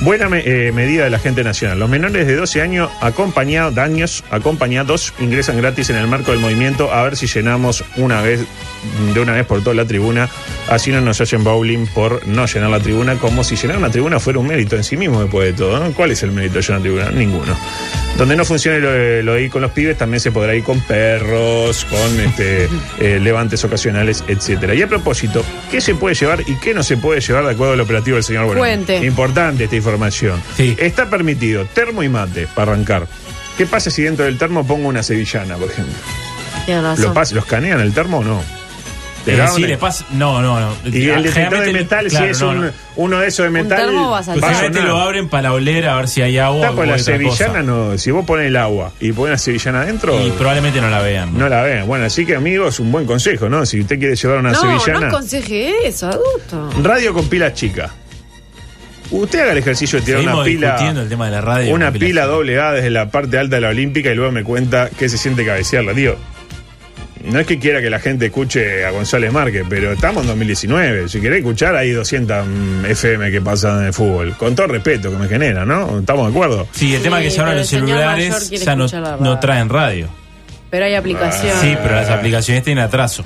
Buena 0.00 0.28
me- 0.28 0.42
eh, 0.46 0.70
medida 0.72 1.04
de 1.04 1.10
la 1.10 1.18
gente 1.18 1.42
nacional. 1.42 1.78
Los 1.80 1.90
menores 1.90 2.26
de 2.26 2.36
12 2.36 2.62
años 2.62 2.88
acompañados, 3.00 3.74
de 3.74 3.80
años 3.80 4.22
acompañados 4.30 5.12
ingresan 5.18 5.56
gratis 5.56 5.90
en 5.90 5.96
el 5.96 6.06
marco 6.06 6.30
del 6.30 6.40
movimiento 6.40 6.92
a 6.92 7.02
ver 7.02 7.16
si 7.16 7.26
llenamos 7.26 7.84
una 7.96 8.22
vez 8.22 8.40
de 9.12 9.20
una 9.20 9.32
vez 9.32 9.44
por 9.44 9.60
toda 9.62 9.74
la 9.74 9.84
tribuna. 9.86 10.28
Así 10.68 10.92
no 10.92 11.00
nos 11.00 11.20
hacen 11.20 11.42
bowling 11.42 11.86
por 11.88 12.24
no 12.28 12.46
llenar 12.46 12.70
la 12.70 12.78
tribuna, 12.78 13.16
como 13.16 13.42
si 13.42 13.56
llenar 13.56 13.76
una 13.78 13.90
tribuna 13.90 14.20
fuera 14.20 14.38
un 14.38 14.46
mérito 14.46 14.76
en 14.76 14.84
sí 14.84 14.96
mismo 14.96 15.20
después 15.20 15.46
de 15.48 15.52
todo. 15.54 15.80
¿no? 15.80 15.92
¿Cuál 15.92 16.12
es 16.12 16.22
el 16.22 16.30
mérito 16.30 16.54
de 16.56 16.62
llenar 16.62 16.80
una 16.80 16.82
tribuna? 16.82 17.10
Ninguno. 17.10 17.58
Donde 18.16 18.36
no 18.36 18.44
funcione 18.44 18.80
lo 18.80 18.90
de, 18.92 19.22
lo 19.22 19.34
de 19.34 19.42
ir 19.44 19.50
con 19.50 19.62
los 19.62 19.70
pibes, 19.72 19.96
también 19.96 20.20
se 20.20 20.30
podrá 20.32 20.54
ir 20.54 20.62
con 20.64 20.80
perros, 20.80 21.84
con 21.84 22.20
este, 22.20 22.68
eh, 23.00 23.18
levantes 23.20 23.64
ocasionales, 23.64 24.24
etcétera. 24.28 24.74
Y 24.74 24.82
a 24.82 24.86
propósito, 24.88 25.44
¿qué 25.70 25.80
se 25.80 25.94
puede 25.94 26.14
llevar 26.14 26.42
y 26.46 26.54
qué 26.56 26.72
no 26.74 26.82
se 26.82 26.96
puede 26.96 27.20
llevar 27.20 27.44
de 27.46 27.52
acuerdo 27.52 27.72
al 27.74 27.80
operativo 27.80 28.14
del 28.16 28.24
señor 28.24 28.44
Bueno? 28.46 28.60
Importante 29.04 29.64
esta 29.64 29.76
información. 29.88 30.42
Sí. 30.56 30.76
Está 30.78 31.08
permitido 31.10 31.64
termo 31.66 32.02
y 32.02 32.08
mate 32.08 32.46
para 32.54 32.72
arrancar. 32.72 33.06
¿Qué 33.56 33.66
pasa 33.66 33.90
si 33.90 34.02
dentro 34.02 34.24
del 34.24 34.38
termo 34.38 34.66
pongo 34.66 34.88
una 34.88 35.02
sevillana, 35.02 35.56
por 35.56 35.70
ejemplo? 35.70 35.94
Tienes 36.64 36.84
razón. 36.84 37.04
¿Lo, 37.06 37.14
pas- 37.14 37.32
¿Los 37.32 37.44
canean 37.46 37.80
el 37.80 37.92
termo 37.92 38.18
o 38.18 38.24
no? 38.24 38.40
¿Te 39.24 39.34
Eh, 39.34 39.46
sí, 39.54 39.62
le 39.66 39.76
pasa. 39.76 40.06
No, 40.12 40.40
no, 40.40 40.58
no. 40.60 40.72
Y 40.84 41.08
el 41.08 41.24
detector 41.24 41.60
de 41.64 41.72
metal, 41.72 42.06
claro, 42.06 42.24
si 42.26 42.30
es 42.30 42.40
no, 42.40 42.50
un- 42.50 42.60
no. 42.66 42.70
uno 42.96 43.18
de 43.18 43.26
esos 43.26 43.44
de 43.44 43.50
metal. 43.50 43.78
termo 43.86 44.10
va 44.12 44.20
a 44.20 44.22
saltar. 44.22 44.44
va 44.44 44.46
a 44.46 44.50
Generalmente 44.54 44.78
sonar. 44.78 44.94
lo 44.94 45.00
abren 45.02 45.28
para 45.28 45.52
oler 45.52 45.88
a 45.88 45.96
ver 45.96 46.08
si 46.08 46.22
hay 46.22 46.38
agua 46.38 46.68
Está, 46.68 46.80
o 46.80 46.84
la 46.84 46.98
sevillana 46.98 47.52
cosa. 47.52 47.62
no. 47.62 47.98
Si 47.98 48.10
vos 48.12 48.24
pones 48.24 48.46
el 48.46 48.56
agua 48.56 48.92
y 49.00 49.12
pones 49.12 49.32
la 49.32 49.38
sevillana 49.38 49.80
adentro. 49.82 50.24
Y 50.24 50.30
probablemente 50.30 50.80
no 50.80 50.88
la 50.88 51.02
vean. 51.02 51.36
No 51.36 51.48
la 51.48 51.62
vean. 51.62 51.86
Bueno, 51.88 52.04
así 52.06 52.24
que 52.24 52.36
amigos, 52.36 52.78
un 52.80 52.92
buen 52.92 53.06
consejo, 53.06 53.48
¿no? 53.48 53.66
Si 53.66 53.80
usted 53.80 53.98
quiere 53.98 54.14
llevar 54.14 54.38
una 54.38 54.52
no, 54.52 54.60
sevillana. 54.60 55.00
no 55.00 55.06
aconseje 55.08 55.86
eso, 55.88 56.06
adulto. 56.08 56.70
radio 56.82 57.12
con 57.12 57.28
pilas 57.28 57.54
chicas. 57.54 57.90
Usted 59.10 59.40
haga 59.40 59.52
el 59.52 59.58
ejercicio 59.58 59.98
de 60.00 60.04
tirar 60.04 60.20
Seguimos 60.20 60.46
una 60.46 60.76
pila. 60.76 61.02
el 61.02 61.08
tema 61.08 61.24
de 61.26 61.30
la 61.32 61.40
radio. 61.40 61.74
Una 61.74 61.92
pila 61.92 62.26
doble 62.26 62.60
A 62.60 62.72
desde 62.72 62.90
la 62.90 63.10
parte 63.10 63.38
alta 63.38 63.56
de 63.56 63.62
la 63.62 63.68
Olímpica 63.68 64.10
y 64.10 64.14
luego 64.14 64.32
me 64.32 64.44
cuenta 64.44 64.90
qué 64.98 65.08
se 65.08 65.16
siente 65.16 65.44
cabecearla. 65.46 65.92
Digo, 65.94 66.16
no 67.24 67.40
es 67.40 67.46
que 67.46 67.58
quiera 67.58 67.80
que 67.80 67.90
la 67.90 68.00
gente 68.00 68.26
escuche 68.26 68.84
a 68.84 68.90
González 68.90 69.32
Márquez, 69.32 69.64
pero 69.68 69.92
estamos 69.92 70.22
en 70.22 70.28
2019. 70.28 71.08
Si 71.08 71.20
querés 71.20 71.38
escuchar, 71.38 71.74
hay 71.74 71.90
200 71.90 72.46
FM 72.88 73.30
que 73.30 73.40
pasan 73.40 73.80
en 73.80 73.86
el 73.86 73.92
fútbol. 73.92 74.34
Con 74.36 74.54
todo 74.54 74.66
respeto 74.68 75.10
que 75.10 75.16
me 75.16 75.28
genera, 75.28 75.64
¿no? 75.64 76.00
¿Estamos 76.00 76.26
de 76.26 76.30
acuerdo? 76.30 76.68
Sí, 76.72 76.94
el 76.94 77.02
tema 77.02 77.18
Sí, 77.20 77.26
es 77.26 77.34
que 77.34 77.40
ahora 77.40 77.52
pero 77.52 77.60
los 77.60 77.68
celulares 77.68 78.50
ya 78.50 78.76
no, 78.76 78.86
no 79.20 79.38
traen 79.40 79.68
radio. 79.68 80.08
Pero 80.70 80.84
hay 80.84 80.94
aplicación. 80.94 81.52
Ah. 81.56 81.60
Sí, 81.60 81.76
pero 81.82 81.94
las 81.94 82.10
aplicaciones 82.10 82.62
tienen 82.62 82.84
atraso. 82.84 83.24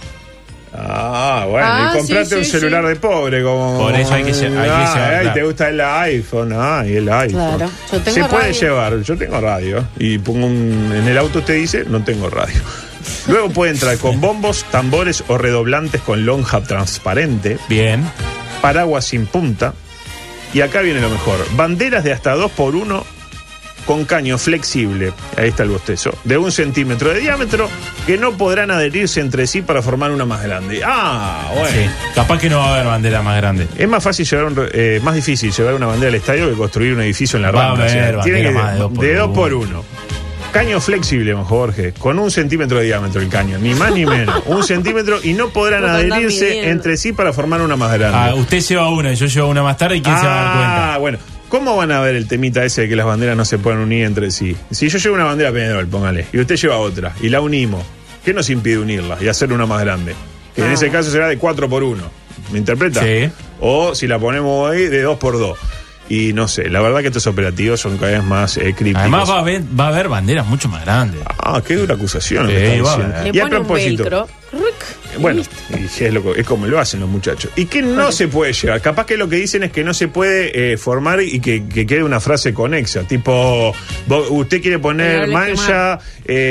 Ah, 0.74 1.44
bueno, 1.48 1.66
Ah, 1.68 1.90
y 1.94 1.98
comprate 1.98 2.26
sí, 2.26 2.34
un 2.36 2.44
sí, 2.44 2.50
celular 2.50 2.82
sí. 2.82 2.88
de 2.88 2.96
pobre 2.96 3.42
como. 3.42 3.78
Por 3.78 3.94
eso 3.94 4.14
hay 4.14 4.24
que 4.24 4.32
lle- 4.32 4.46
hay 4.46 4.52
que 4.52 4.58
Ah, 4.74 4.94
llevar, 4.94 5.14
ay, 5.14 5.20
claro. 5.20 5.34
te 5.34 5.42
gusta 5.44 5.68
el 5.68 5.80
iPhone, 5.80 6.52
ah, 6.54 6.84
y 6.86 6.96
el 6.96 7.08
iPhone. 7.10 7.56
Claro. 7.56 7.70
Yo 7.92 8.00
tengo 8.00 8.14
Se 8.14 8.24
puede 8.24 8.42
radio. 8.44 8.60
llevar, 8.60 9.00
yo 9.02 9.16
tengo 9.18 9.40
radio. 9.40 9.84
Y 9.98 10.18
pongo 10.18 10.46
un, 10.46 10.92
en 10.96 11.06
el 11.08 11.18
auto 11.18 11.40
usted 11.40 11.54
dice, 11.56 11.84
no 11.86 12.02
tengo 12.04 12.30
radio. 12.30 12.58
Luego 13.28 13.50
puede 13.50 13.72
entrar 13.72 13.98
con 13.98 14.20
bombos, 14.20 14.64
tambores 14.70 15.22
o 15.28 15.36
redoblantes 15.36 16.00
con 16.00 16.24
lonja 16.24 16.62
transparente, 16.62 17.58
Bien. 17.68 18.02
paraguas 18.62 19.04
sin 19.04 19.26
punta. 19.26 19.74
Y 20.54 20.60
acá 20.62 20.80
viene 20.80 21.00
lo 21.00 21.10
mejor: 21.10 21.36
banderas 21.54 22.02
de 22.04 22.12
hasta 22.12 22.32
2 22.34 22.50
por 22.52 22.76
1 22.76 23.04
con 23.84 24.04
caño 24.04 24.38
flexible, 24.38 25.12
ahí 25.36 25.48
está 25.48 25.62
el 25.64 25.70
bostezo, 25.70 26.12
de 26.24 26.38
un 26.38 26.52
centímetro 26.52 27.10
de 27.10 27.20
diámetro 27.20 27.68
que 28.06 28.16
no 28.18 28.32
podrán 28.32 28.70
adherirse 28.70 29.20
entre 29.20 29.46
sí 29.46 29.62
para 29.62 29.82
formar 29.82 30.10
una 30.10 30.24
más 30.24 30.42
grande. 30.42 30.82
Ah, 30.84 31.50
bueno. 31.54 31.68
Sí. 31.70 31.86
Capaz 32.14 32.38
que 32.38 32.48
no 32.50 32.58
va 32.58 32.68
a 32.68 32.74
haber 32.74 32.86
bandera 32.86 33.22
más 33.22 33.36
grande. 33.36 33.66
Es 33.76 33.88
más 33.88 34.02
fácil 34.02 34.26
llevar 34.26 34.44
un, 34.46 34.68
eh, 34.72 35.00
más 35.02 35.14
difícil 35.14 35.52
llevar 35.52 35.74
una 35.74 35.86
bandera 35.86 36.08
al 36.08 36.14
estadio 36.14 36.48
que 36.50 36.56
construir 36.56 36.94
un 36.94 37.00
edificio 37.02 37.36
en 37.36 37.42
la 37.42 37.50
Va 37.50 37.64
a 37.64 37.68
rampa. 37.76 37.82
haber 37.84 38.20
tiene 38.20 38.42
que 38.42 38.50
más 38.50 38.72
de 38.74 38.78
dos 38.78 38.92
por 38.92 39.04
de 39.04 39.14
dos 39.14 39.24
uno. 39.26 39.34
por 39.34 39.54
uno. 39.54 39.84
Caño 40.52 40.80
flexible, 40.82 41.34
mejor 41.34 41.48
Jorge, 41.72 41.94
con 41.98 42.18
un 42.18 42.30
centímetro 42.30 42.76
de 42.78 42.84
diámetro 42.84 43.22
el 43.22 43.28
caño, 43.30 43.56
ni 43.58 43.72
más 43.74 43.90
ni 43.92 44.04
menos. 44.04 44.42
Un 44.46 44.62
centímetro 44.62 45.18
y 45.22 45.32
no 45.32 45.48
podrán 45.48 45.82
adherirse 45.86 46.68
entre 46.68 46.98
sí 46.98 47.14
para 47.14 47.32
formar 47.32 47.62
una 47.62 47.74
más 47.76 47.90
grande. 47.94 48.18
Ah, 48.18 48.34
usted 48.34 48.60
lleva 48.60 48.90
una 48.90 49.12
y 49.12 49.16
yo 49.16 49.24
llevo 49.26 49.48
una 49.48 49.62
más 49.62 49.78
tarde 49.78 49.96
y 49.96 50.02
quién 50.02 50.14
se 50.18 50.26
va 50.26 50.32
a 50.32 50.44
dar 50.44 50.52
cuenta. 50.54 50.94
Ah, 50.94 50.98
bueno. 50.98 51.18
¿Cómo 51.52 51.76
van 51.76 51.92
a 51.92 52.00
ver 52.00 52.16
el 52.16 52.26
temita 52.28 52.64
ese 52.64 52.80
de 52.80 52.88
que 52.88 52.96
las 52.96 53.04
banderas 53.04 53.36
no 53.36 53.44
se 53.44 53.58
pueden 53.58 53.80
unir 53.80 54.06
entre 54.06 54.30
sí? 54.30 54.56
Si 54.70 54.88
yo 54.88 54.96
llevo 54.96 55.16
una 55.16 55.24
bandera 55.24 55.52
Peñarol, 55.52 55.86
póngale, 55.86 56.24
y 56.32 56.38
usted 56.40 56.56
lleva 56.56 56.78
otra, 56.78 57.12
y 57.20 57.28
la 57.28 57.42
unimos, 57.42 57.84
¿qué 58.24 58.32
nos 58.32 58.48
impide 58.48 58.78
unirla 58.78 59.18
y 59.20 59.28
hacer 59.28 59.52
una 59.52 59.66
más 59.66 59.82
grande? 59.82 60.14
Que 60.54 60.62
en 60.62 60.68
Ah. 60.70 60.72
ese 60.72 60.88
caso 60.88 61.10
será 61.10 61.28
de 61.28 61.36
4 61.36 61.68
por 61.68 61.82
1. 61.82 62.02
¿Me 62.52 62.58
interpreta? 62.58 63.02
Sí. 63.02 63.30
O 63.60 63.94
si 63.94 64.06
la 64.06 64.18
ponemos 64.18 64.70
ahí, 64.72 64.86
de 64.86 65.02
2 65.02 65.18
por 65.18 65.38
2. 65.38 65.58
Y 66.08 66.32
no 66.32 66.48
sé, 66.48 66.70
la 66.70 66.80
verdad 66.80 67.00
que 67.02 67.08
estos 67.08 67.26
operativos 67.26 67.80
son 67.80 67.98
cada 67.98 68.12
vez 68.12 68.24
más 68.24 68.56
eh, 68.56 68.72
crípticos. 68.74 69.02
Además 69.02 69.28
va 69.30 69.36
a, 69.36 69.40
haber, 69.40 69.62
va 69.78 69.84
a 69.84 69.88
haber 69.88 70.08
banderas 70.08 70.46
mucho 70.46 70.70
más 70.70 70.82
grandes. 70.86 71.20
Ah, 71.38 71.62
qué 71.66 71.76
dura 71.76 71.96
acusación. 71.96 72.44
lo 72.46 72.50
Sí, 72.50 72.82
Y 73.32 73.38
a 73.40 73.46
propósito. 73.48 74.26
Bueno, 75.18 75.42
y 75.70 75.84
es, 76.04 76.12
lo, 76.12 76.22
que- 76.22 76.40
es 76.40 76.46
como 76.46 76.66
lo 76.66 76.78
hacen 76.78 77.00
los 77.00 77.08
muchachos. 77.08 77.50
¿Y 77.56 77.66
qué 77.66 77.82
no 77.82 78.10
se 78.12 78.28
puede 78.28 78.52
llevar? 78.52 78.80
Capaz 78.80 79.06
que 79.06 79.16
lo 79.16 79.28
que 79.28 79.36
dicen 79.36 79.62
es 79.62 79.72
que 79.72 79.84
no 79.84 79.92
se 79.94 80.08
puede 80.08 80.72
eh, 80.72 80.76
formar 80.76 81.20
y 81.22 81.40
que, 81.40 81.64
que 81.66 81.86
quede 81.86 82.02
una 82.02 82.20
frase 82.20 82.54
conexa. 82.54 83.02
Tipo, 83.02 83.74
vos- 84.06 84.26
usted 84.30 84.60
quiere 84.62 84.78
poner 84.78 85.28
mancha, 85.32 85.98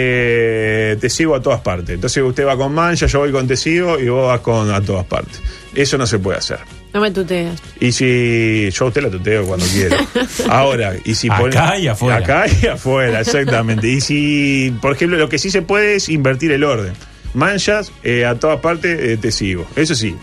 eh, 0.05 0.97
te 0.99 1.09
sigo 1.09 1.35
a 1.35 1.41
todas 1.41 1.61
partes. 1.61 1.95
Entonces 1.95 2.23
usted 2.23 2.45
va 2.45 2.57
con 2.57 2.73
mancha, 2.73 3.05
yo 3.07 3.19
voy 3.19 3.31
con 3.31 3.47
te 3.47 3.55
sigo 3.57 3.99
y 3.99 4.07
vos 4.09 4.27
vas 4.27 4.39
con 4.41 4.71
a 4.71 4.81
todas 4.81 5.05
partes. 5.05 5.39
Eso 5.75 5.97
no 5.97 6.05
se 6.05 6.19
puede 6.19 6.37
hacer. 6.37 6.59
No 6.93 6.99
me 6.99 7.09
tuteas. 7.11 7.61
Y 7.79 7.93
si 7.93 8.69
yo 8.71 8.85
a 8.85 8.87
usted 8.89 9.01
la 9.01 9.09
tuteo 9.09 9.45
cuando 9.45 9.65
quiera. 9.67 9.97
Ahora, 10.49 10.93
y 11.05 11.15
si 11.15 11.29
pone- 11.29 11.57
Acá 11.57 11.77
y 11.79 11.87
afuera. 11.87 12.17
Acá 12.17 12.45
y 12.61 12.65
afuera, 12.67 13.21
exactamente. 13.21 13.87
Y 13.87 14.01
si, 14.01 14.73
por 14.81 14.93
ejemplo, 14.93 15.17
lo 15.17 15.29
que 15.29 15.39
sí 15.39 15.49
se 15.49 15.61
puede 15.61 15.95
es 15.95 16.09
invertir 16.09 16.51
el 16.51 16.63
orden. 16.65 16.93
Manchas, 17.33 17.91
eh, 18.03 18.25
a 18.25 18.35
todas 18.35 18.59
partes 18.59 18.99
eh, 18.99 19.17
te 19.17 19.31
sigo. 19.31 19.65
Eso 19.75 19.95
sí. 19.95 20.15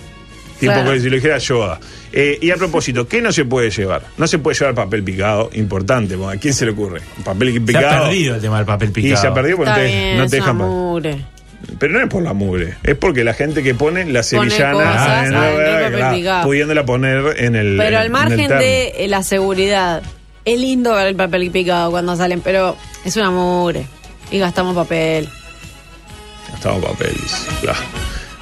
Tipo 0.61 0.73
Claro. 0.73 0.93
que 0.93 1.01
si 1.01 1.09
lo 1.09 1.17
dijera 1.17 1.39
Yoda. 1.39 1.79
Eh, 2.13 2.39
y 2.41 2.51
a 2.51 2.57
propósito, 2.57 3.07
¿qué 3.07 3.21
no 3.23 3.31
se 3.33 3.45
puede 3.45 3.71
llevar? 3.71 4.03
No 4.17 4.27
se 4.27 4.39
puede 4.39 4.59
llevar 4.59 4.75
papel 4.75 5.05
picado, 5.05 5.51
importante, 5.53 6.15
¿a 6.15 6.37
quién 6.37 6.53
se 6.55 6.65
le 6.65 6.73
ocurre? 6.73 7.01
Papel 7.25 7.53
Se 7.53 7.61
picado. 7.61 7.87
ha 7.87 8.09
perdido 8.09 8.35
el 8.35 8.41
tema 8.41 8.57
del 8.57 8.67
papel 8.67 8.91
picado. 8.91 9.15
Y 9.15 9.17
se 9.17 9.27
ha 9.27 9.35
perdido 9.35 9.57
porque 9.59 9.71
no 9.71 9.77
te, 9.77 9.85
bien, 9.87 10.17
no 10.19 10.25
es 10.25 10.31
te 10.31 10.37
dejan. 10.37 10.57
mugre. 10.57 11.25
Pero 11.79 11.93
no 11.93 12.01
es 12.01 12.09
por 12.09 12.23
la 12.23 12.33
mugre, 12.33 12.75
es 12.85 12.95
porque 12.97 13.25
la 13.25 13.35
gente 13.35 13.63
que 13.63 13.75
pone 13.75 14.05
la 14.07 14.23
sevillana 14.23 14.73
cosas 14.73 15.27
en 15.27 16.25
la- 16.25 16.43
pudiéndola 16.43 16.85
poner 16.85 17.35
en 17.37 17.55
el. 17.57 17.77
Pero 17.77 17.99
al 17.99 18.11
margen 18.11 18.49
de 18.49 19.05
la 19.09 19.23
seguridad, 19.23 20.03
es 20.45 20.59
lindo 20.59 20.95
ver 20.95 21.09
el 21.09 21.17
papel 21.17 21.51
picado 21.51 21.91
cuando 21.91 22.17
salen, 22.17 22.41
pero 22.41 22.77
es 23.05 23.17
una 23.17 23.31
mugre. 23.31 23.87
Y 24.31 24.39
gastamos 24.39 24.75
papel. 24.75 25.29
Gastamos 26.53 26.85
papel, 26.85 27.13
dice, 27.23 27.47
claro. 27.63 27.79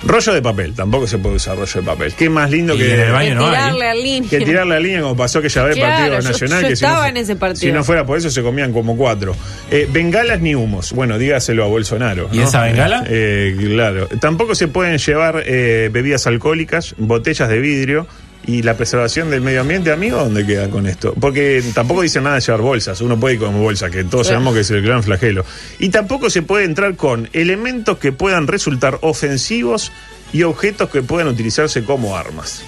Rollo 0.04 0.34
de 0.34 0.42
papel, 0.42 0.74
tampoco 0.74 1.06
se 1.06 1.18
puede 1.18 1.36
usar 1.36 1.56
rollo 1.56 1.80
de 1.80 1.82
papel. 1.86 2.14
Qué 2.14 2.28
más 2.28 2.50
lindo 2.50 2.74
Y 2.74 2.78
que. 2.78 2.94
en 2.94 3.00
el 3.00 3.12
baño 3.12 3.28
Que 3.30 3.34
no 3.34 3.46
hay. 3.46 3.50
tirarle 3.54 3.88
al 3.88 4.02
línea. 4.02 4.30
Que 4.30 4.40
tirar 4.40 4.66
la 4.66 4.78
línea 4.78 5.00
como 5.00 5.16
pasó 5.16 5.40
que 5.42 5.48
ya 5.48 5.64
ve 5.64 5.70
el 5.70 5.76
Claro, 5.78 5.94
partido 5.96 6.20
yo- 6.20 6.28
nacional. 6.28 6.62
yo 6.62 6.68
que 6.68 6.76
si 6.76 6.82
no 6.84 6.88
estaba 6.90 7.08
en 7.08 7.16
ese 7.16 7.36
partido. 7.36 7.60
Si 7.60 7.72
no 7.72 7.82
fuera 7.82 8.06
por 8.06 8.18
eso, 8.18 8.30
se 8.30 8.42
comían 8.42 8.72
como 8.72 8.96
cuatro. 8.96 9.34
Eh, 9.70 9.88
bengalas 9.90 10.40
ni 10.40 10.54
humos. 10.54 10.92
Bueno, 10.92 11.18
dígaselo 11.18 11.64
a 11.64 11.66
Bolsonaro. 11.66 12.28
¿Y 12.30 12.36
¿no? 12.38 12.44
esa 12.44 12.62
bengala? 12.62 13.04
Eh, 13.08 13.56
claro. 13.58 14.06
Tampoco 14.20 14.54
se 14.54 14.68
pueden 14.68 14.98
llevar 14.98 15.42
eh, 15.46 15.88
bebidas 15.92 16.26
alcohólicas, 16.26 16.94
botellas 16.98 17.48
de 17.48 17.58
vidrio. 17.58 18.06
Y 18.46 18.62
la 18.62 18.76
preservación 18.76 19.28
del 19.28 19.40
medio 19.40 19.62
ambiente, 19.62 19.90
amigo, 19.90 20.18
¿dónde 20.18 20.46
queda 20.46 20.70
con 20.70 20.86
esto? 20.86 21.14
Porque 21.20 21.64
tampoco 21.74 22.02
dice 22.02 22.20
nada 22.20 22.36
de 22.36 22.42
llevar 22.42 22.60
bolsas. 22.60 23.00
Uno 23.00 23.18
puede 23.18 23.34
ir 23.34 23.40
con 23.40 23.60
bolsa, 23.60 23.90
que 23.90 24.04
todos 24.04 24.28
sabemos 24.28 24.54
que 24.54 24.60
es 24.60 24.70
el 24.70 24.82
gran 24.82 25.02
flagelo. 25.02 25.44
Y 25.80 25.88
tampoco 25.88 26.30
se 26.30 26.42
puede 26.42 26.64
entrar 26.64 26.94
con 26.94 27.28
elementos 27.32 27.98
que 27.98 28.12
puedan 28.12 28.46
resultar 28.46 28.98
ofensivos 29.00 29.90
y 30.32 30.44
objetos 30.44 30.90
que 30.90 31.02
puedan 31.02 31.26
utilizarse 31.26 31.82
como 31.82 32.16
armas. 32.16 32.62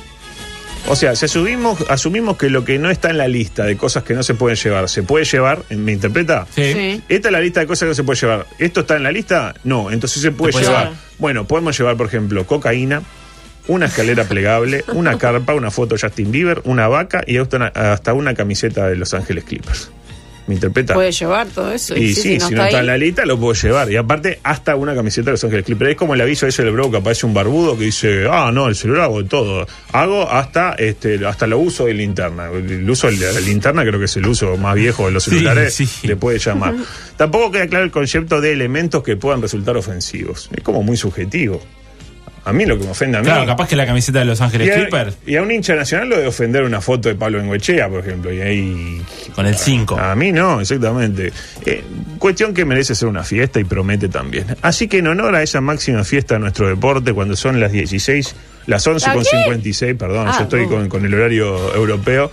O 0.89 0.97
sea, 0.97 1.15
si 1.15 1.27
asumimos, 1.27 1.85
asumimos 1.89 2.37
que 2.39 2.49
lo 2.51 2.65
que 2.65 2.79
no 2.79 2.91
está 2.91 3.11
en 3.11 3.19
la 3.19 3.29
lista 3.29 3.65
de 3.65 3.77
cosas 3.77 4.03
que 4.05 4.15
no 4.15 4.23
se 4.23 4.35
pueden 4.35 4.57
llevar, 4.57 4.89
se 4.89 5.03
puede 5.03 5.27
llevar, 5.27 5.63
¿me 5.71 5.93
interpreta? 5.93 6.47
Sí. 6.55 6.73
Sí. 6.73 7.03
Esta 7.09 7.29
es 7.29 7.33
la 7.33 7.41
lista 7.41 7.61
de 7.61 7.67
cosas 7.67 7.81
que 7.87 7.91
no 7.91 7.95
se 7.95 8.05
puede 8.05 8.19
llevar. 8.21 8.47
¿Esto 8.59 8.81
está 8.81 8.97
en 8.97 9.03
la 9.03 9.13
lista? 9.13 9.55
No, 9.65 9.91
entonces 9.91 10.23
se 10.23 10.33
puede 10.33 10.53
Se 10.53 10.59
puede 10.61 10.67
llevar. 10.71 10.85
llevar. 10.87 11.01
Bueno, 11.19 11.47
podemos 11.47 11.77
llevar, 11.79 11.97
por 11.97 12.07
ejemplo, 12.07 12.47
cocaína, 12.47 13.03
una 13.69 13.87
escalera 13.87 14.25
plegable, 14.25 14.85
una 14.95 15.17
carpa, 15.19 15.55
una 15.55 15.71
foto 15.71 15.95
de 15.95 16.01
Justin 16.01 16.31
Bieber, 16.33 16.61
una 16.65 16.89
vaca 16.89 17.23
y 17.27 17.37
hasta 17.39 17.57
una, 17.59 17.67
hasta 17.69 18.13
una 18.15 18.35
camiseta 18.35 18.89
de 18.89 18.97
Los 18.97 19.15
Ángeles 19.15 19.45
Clippers. 19.45 19.91
¿Me 20.47 20.55
interpreta? 20.55 20.95
Puede 20.95 21.13
llevar 21.13 21.47
todo 21.49 21.71
eso. 21.71 21.95
Y 21.95 22.15
sí, 22.15 22.41
si 22.41 22.55
no 22.55 22.65
está 22.65 22.81
en 22.81 22.87
la 22.87 22.97
lista, 22.97 23.27
lo 23.27 23.39
puedo 23.39 23.53
llevar. 23.53 23.93
Y 23.93 23.97
aparte, 23.97 24.41
hasta 24.43 24.77
una 24.77 24.95
camiseta 24.95 25.27
de 25.27 25.33
Los 25.33 25.45
Ángeles 25.45 25.67
Clippers. 25.67 25.91
Es 25.91 25.97
como 25.99 26.15
el 26.15 26.23
aviso 26.23 26.47
ese 26.47 26.65
del 26.65 26.73
bro 26.73 26.91
que 26.91 26.97
aparece 26.97 27.27
un 27.27 27.35
barbudo 27.35 27.77
que 27.77 27.85
dice, 27.85 28.25
ah, 28.31 28.51
no, 28.51 28.67
el 28.67 28.75
celular 28.75 29.03
hago 29.05 29.23
de 29.23 29.29
todo. 29.29 29.67
Hago 29.93 30.31
hasta 30.31 30.73
este 30.79 31.27
hasta 31.27 31.47
lo 31.47 31.59
uso 31.59 31.85
de 31.85 31.93
linterna. 31.93 32.49
El 32.51 32.89
uso 32.89 33.11
de 33.11 33.19
la 33.31 33.41
linterna 33.41 33.83
creo 33.85 33.99
que 33.99 34.07
es 34.07 34.17
el 34.17 34.27
uso 34.27 34.57
más 34.57 34.75
viejo 34.75 35.05
de 35.05 35.13
los 35.13 35.25
Sí, 35.25 35.33
celulares. 35.33 35.75
sí. 35.75 35.87
Le 36.05 36.17
puede 36.17 36.39
llamar. 36.39 36.75
Tampoco 37.19 37.51
queda 37.53 37.67
claro 37.67 37.85
el 37.85 37.91
concepto 37.91 38.41
de 38.41 38.51
elementos 38.55 39.03
que 39.03 39.17
puedan 39.17 39.43
resultar 39.43 39.77
ofensivos. 39.77 40.49
Es 40.57 40.63
como 40.63 40.83
muy 40.83 40.97
subjetivo. 40.97 41.61
A 42.45 42.53
mí 42.53 42.65
lo 42.67 42.79
que 42.79 42.85
me 42.85 42.91
ofende 42.91 43.19
a 43.19 43.21
mí... 43.21 43.27
Claro, 43.27 43.47
capaz 43.47 43.69
que 43.69 43.77
la 43.77 43.87
camiseta 43.87 44.19
de 44.21 44.25
Los 44.25 44.41
Ángeles 44.41 44.69
y, 44.69 44.71
a, 44.71 44.75
Clippers 44.75 45.17
y 45.27 45.37
a 45.37 45.43
un 45.43 45.51
hincha 45.51 45.75
nacional 45.75 46.09
lo 46.09 46.19
de 46.19 46.27
ofender 46.27 46.63
una 46.65 46.81
foto 46.81 47.09
de 47.09 47.15
Pablo 47.15 47.39
Bengoechea, 47.39 47.89
por 47.89 48.01
ejemplo. 48.01 48.33
Y 48.33 48.41
ahí 48.41 49.03
con 49.35 49.47
el 49.47 49.57
5. 49.57 49.99
a 49.99 50.15
mí 50.15 50.33
no, 50.33 50.61
exactamente. 50.61 51.33
Eh, 51.67 51.85
cuestión 52.19 52.55
que 52.55 52.65
merece 52.65 52.95
ser 52.95 53.09
una 53.09 53.23
fiesta 53.25 53.61
y 53.61 53.65
promete 53.65 54.09
también. 54.09 54.47
Así 54.63 54.89
que 54.89 54.99
en 54.99 55.07
honor 55.09 55.35
a 55.35 55.43
esa 55.43 55.61
máxima 55.61 56.05
fiesta 56.05 56.35
de 56.35 56.41
nuestro 56.41 56.69
deporte, 56.69 57.13
cuando 57.13 57.37
son 57.37 57.61
las 57.61 57.73
16, 57.73 58.35
las 58.67 58.87
11 58.87 59.07
¿La 59.07 59.15
con 59.15 59.23
qué? 59.23 59.31
56, 59.45 59.95
perdón, 59.99 60.29
Ah, 60.29 60.35
yo 60.37 60.43
estoy 60.45 60.63
no. 60.63 60.69
con, 60.69 60.89
con 60.89 61.05
el 61.05 61.15
horario 61.15 61.75
europeo, 61.75 62.31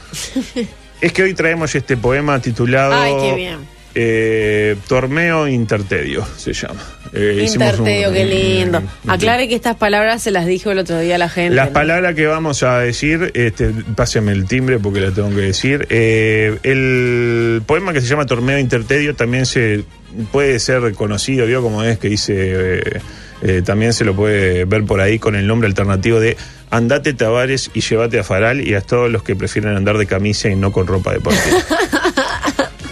es 1.01 1.11
que 1.13 1.23
hoy 1.23 1.33
traemos 1.33 1.73
este 1.75 1.97
poema 1.97 2.39
titulado 2.39 2.93
Ay, 2.93 3.13
qué 3.21 3.35
bien. 3.35 3.74
Eh, 3.95 4.75
Torneo 4.87 5.47
Intertedio, 5.47 6.25
se 6.37 6.53
llama. 6.53 6.81
Eh, 7.13 7.37
un- 7.39 7.45
Interteo, 7.53 8.11
qué 8.11 8.25
lindo. 8.25 8.79
un- 9.03 9.09
Aclare 9.09 9.47
que 9.47 9.55
estas 9.55 9.75
palabras 9.77 10.21
se 10.21 10.31
las 10.31 10.45
dijo 10.45 10.71
el 10.71 10.79
otro 10.79 10.99
día 10.99 11.15
a 11.15 11.17
la 11.17 11.29
gente. 11.29 11.55
las 11.55 11.67
¿no? 11.69 11.73
palabras 11.73 12.13
que 12.15 12.27
vamos 12.27 12.61
a 12.63 12.79
decir, 12.79 13.31
este, 13.33 13.71
páseme 13.95 14.31
el 14.33 14.45
timbre 14.47 14.79
porque 14.79 14.99
la 15.01 15.11
tengo 15.11 15.29
que 15.29 15.35
decir. 15.41 15.87
Eh, 15.89 16.57
el 16.63 17.61
poema 17.65 17.93
que 17.93 18.01
se 18.01 18.07
llama 18.07 18.25
Torneo 18.25 18.59
Intertedio 18.59 19.15
también 19.15 19.45
se 19.45 19.83
puede 20.31 20.59
ser 20.59 20.81
reconocido, 20.81 21.45
vio 21.45 21.61
como 21.61 21.83
es 21.83 21.97
que 21.99 22.09
dice, 22.09 22.33
eh, 22.35 23.01
eh, 23.41 23.61
también 23.65 23.93
se 23.93 24.03
lo 24.05 24.15
puede 24.15 24.65
ver 24.65 24.83
por 24.85 24.99
ahí 25.01 25.19
con 25.19 25.35
el 25.35 25.45
nombre 25.47 25.67
alternativo 25.67 26.19
de 26.19 26.35
Andate 26.71 27.13
Tavares 27.13 27.69
y 27.73 27.81
llévate 27.81 28.19
a 28.19 28.23
Faral 28.23 28.65
y 28.67 28.73
a 28.73 28.81
todos 28.81 29.09
los 29.09 29.23
que 29.23 29.35
prefieren 29.35 29.75
andar 29.75 29.97
de 29.97 30.05
camisa 30.05 30.49
y 30.49 30.55
no 30.55 30.71
con 30.71 30.87
ropa 30.87 31.13
deportiva. 31.13 31.57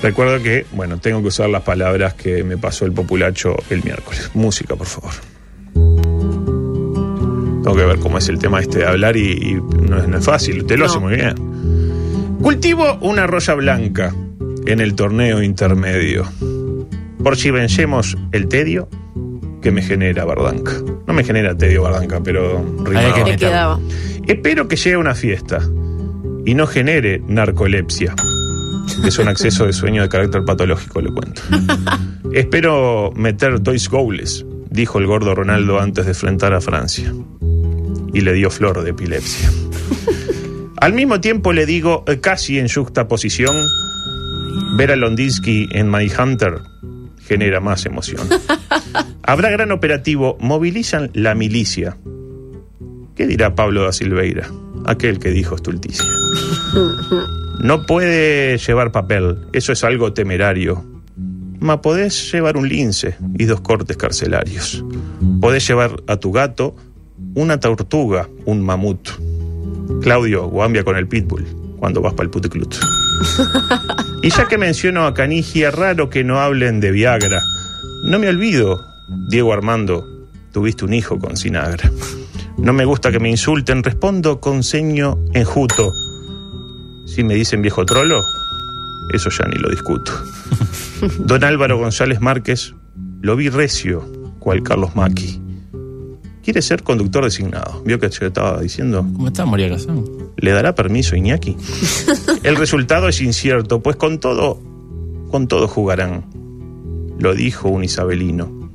Recuerdo 0.03 0.43
que, 0.43 0.65
bueno, 0.73 0.99
tengo 0.99 1.21
que 1.21 1.29
usar 1.29 1.49
las 1.49 1.63
palabras 1.63 2.13
que 2.13 2.43
me 2.43 2.57
pasó 2.57 2.85
el 2.85 2.91
populacho 2.91 3.55
el 3.69 3.83
miércoles. 3.83 4.29
Música, 4.35 4.75
por 4.75 4.85
favor. 4.85 5.11
Tengo 7.63 7.75
que 7.77 7.85
ver 7.85 7.99
cómo 7.99 8.17
es 8.17 8.27
el 8.27 8.37
tema 8.39 8.59
este 8.59 8.79
de 8.79 8.85
hablar 8.85 9.15
y, 9.15 9.31
y 9.31 9.53
no, 9.55 9.97
es, 9.99 10.07
no 10.07 10.17
es 10.17 10.25
fácil. 10.25 10.59
Usted 10.61 10.77
lo 10.77 10.85
No. 10.85 10.91
hace 10.91 10.99
muy 10.99 11.15
bien. 11.15 11.33
Cultivo 12.41 12.97
una 13.01 13.25
roya 13.25 13.53
blanca 13.53 14.13
en 14.65 14.81
el 14.81 14.95
torneo 14.95 15.41
intermedio. 15.41 16.25
Por 17.23 17.37
si 17.37 17.51
vencemos 17.51 18.17
el 18.33 18.49
tedio 18.49 18.89
que 19.61 19.71
me 19.71 19.81
genera 19.81 20.25
Bardanca. 20.25 20.73
No 21.07 21.13
me 21.13 21.23
genera 21.23 21.55
tedio 21.57 21.83
Bardanca, 21.83 22.19
pero 22.21 22.61
rimaba. 22.83 23.13
que 23.15 23.23
Te 23.31 23.37
quedaba. 23.37 23.79
Espero 24.27 24.67
que 24.67 24.75
llegue 24.75 24.97
una 24.97 25.15
fiesta 25.15 25.59
y 26.45 26.53
no 26.55 26.67
genere 26.67 27.21
narcolepsia, 27.25 28.13
es 29.05 29.19
un 29.19 29.27
acceso 29.27 29.65
de 29.65 29.73
sueño 29.73 30.01
de 30.01 30.09
carácter 30.09 30.43
patológico, 30.45 31.01
le 31.01 31.11
cuento. 31.11 31.41
Espero 32.33 33.11
meter 33.15 33.61
dois 33.61 33.89
goles, 33.89 34.45
dijo 34.69 34.99
el 34.99 35.07
gordo 35.07 35.35
Ronaldo 35.35 35.79
antes 35.79 36.05
de 36.05 36.11
enfrentar 36.11 36.53
a 36.53 36.61
Francia. 36.61 37.13
Y 38.13 38.21
le 38.21 38.33
dio 38.33 38.49
flor 38.49 38.83
de 38.83 38.91
epilepsia. 38.91 39.49
Al 40.77 40.93
mismo 40.93 41.21
tiempo 41.21 41.53
le 41.53 41.65
digo, 41.65 42.03
eh, 42.07 42.19
casi 42.19 42.59
en 42.59 42.67
juxtaposición, 42.67 43.55
ver 44.75 44.91
a 44.91 44.95
Londinsky 44.95 45.69
en 45.71 45.89
My 45.89 46.11
Hunter 46.11 46.59
genera 47.25 47.59
más 47.59 47.85
emoción. 47.85 48.27
Habrá 49.23 49.49
gran 49.49 49.71
operativo, 49.71 50.37
movilizan 50.39 51.09
la 51.13 51.35
milicia. 51.35 51.97
¿Qué 53.15 53.27
dirá 53.27 53.55
Pablo 53.55 53.83
da 53.83 53.93
Silveira? 53.93 54.47
Aquel 54.85 55.19
que 55.19 55.29
dijo 55.29 55.55
estulticia. 55.55 56.05
No 57.63 57.85
puede 57.85 58.57
llevar 58.57 58.91
papel, 58.91 59.37
eso 59.53 59.71
es 59.71 59.85
algo 59.85 60.11
temerario. 60.11 60.83
Ma 61.61 61.81
podés 61.81 62.29
llevar 62.29 62.57
un 62.57 62.67
lince 62.67 63.15
y 63.39 63.45
dos 63.45 63.61
cortes 63.61 63.95
carcelarios. 63.95 64.83
Podés 65.39 65.65
llevar 65.65 66.03
a 66.07 66.17
tu 66.17 66.33
gato 66.33 66.75
una 67.35 67.61
tortuga, 67.61 68.27
un 68.43 68.61
mamut. 68.61 69.07
Claudio, 70.01 70.47
guambia 70.49 70.83
con 70.83 70.97
el 70.97 71.07
pitbull 71.07 71.45
cuando 71.79 72.01
vas 72.01 72.13
para 72.13 72.25
el 72.25 72.31
puticlut. 72.31 72.75
Y 74.21 74.29
ya 74.29 74.45
que 74.47 74.57
menciono 74.57 75.05
a 75.05 75.13
Canigia, 75.13 75.71
raro 75.71 76.09
que 76.09 76.25
no 76.25 76.41
hablen 76.41 76.81
de 76.81 76.91
Viagra. 76.91 77.41
No 78.09 78.19
me 78.19 78.27
olvido, 78.27 78.81
Diego 79.29 79.53
Armando, 79.53 80.05
tuviste 80.51 80.83
un 80.83 80.93
hijo 80.93 81.17
con 81.17 81.37
Sinagra. 81.37 81.89
No 82.57 82.73
me 82.73 82.83
gusta 82.83 83.09
que 83.11 83.19
me 83.19 83.29
insulten, 83.29 83.83
respondo 83.83 84.41
con 84.41 84.63
ceño 84.63 85.17
enjuto. 85.33 85.93
Si 87.05 87.23
me 87.23 87.35
dicen 87.35 87.61
viejo 87.61 87.85
trolo, 87.85 88.23
eso 89.13 89.29
ya 89.29 89.45
ni 89.47 89.57
lo 89.57 89.69
discuto. 89.69 90.11
Don 91.19 91.43
Álvaro 91.43 91.77
González 91.77 92.21
Márquez, 92.21 92.73
lo 93.21 93.35
vi 93.35 93.49
recio, 93.49 94.05
cual 94.39 94.63
Carlos 94.63 94.95
Maki. 94.95 95.41
Quiere 96.43 96.61
ser 96.61 96.83
conductor 96.83 97.23
designado. 97.23 97.81
¿Vio 97.85 97.99
que 97.99 98.11
se 98.11 98.27
estaba 98.27 98.59
diciendo? 98.59 99.05
¿Cómo 99.13 99.27
está 99.27 99.45
María 99.45 99.69
Casán? 99.69 100.03
¿Le 100.37 100.51
dará 100.51 100.75
permiso 100.75 101.15
Iñaki? 101.15 101.55
El 102.43 102.57
resultado 102.57 103.07
es 103.07 103.21
incierto, 103.21 103.81
pues 103.81 103.95
con 103.95 104.19
todo, 104.19 104.61
con 105.31 105.47
todo 105.47 105.67
jugarán. 105.67 106.25
Lo 107.17 107.33
dijo 107.33 107.69
un 107.69 107.85
isabelino. 107.85 108.71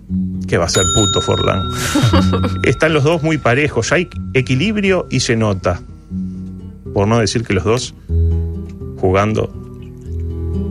¿Qué 0.46 0.56
va 0.56 0.64
a 0.64 0.70
ser 0.70 0.84
puto 0.94 1.20
Forlán? 1.20 1.60
Están 2.64 2.94
los 2.94 3.04
dos 3.04 3.22
muy 3.22 3.36
parejos, 3.36 3.92
hay 3.92 4.08
equilibrio 4.32 5.06
y 5.10 5.20
se 5.20 5.36
nota. 5.36 5.82
Por 6.94 7.06
no 7.06 7.18
decir 7.18 7.44
que 7.44 7.52
los 7.52 7.64
dos 7.64 7.94
jugando 9.00 9.50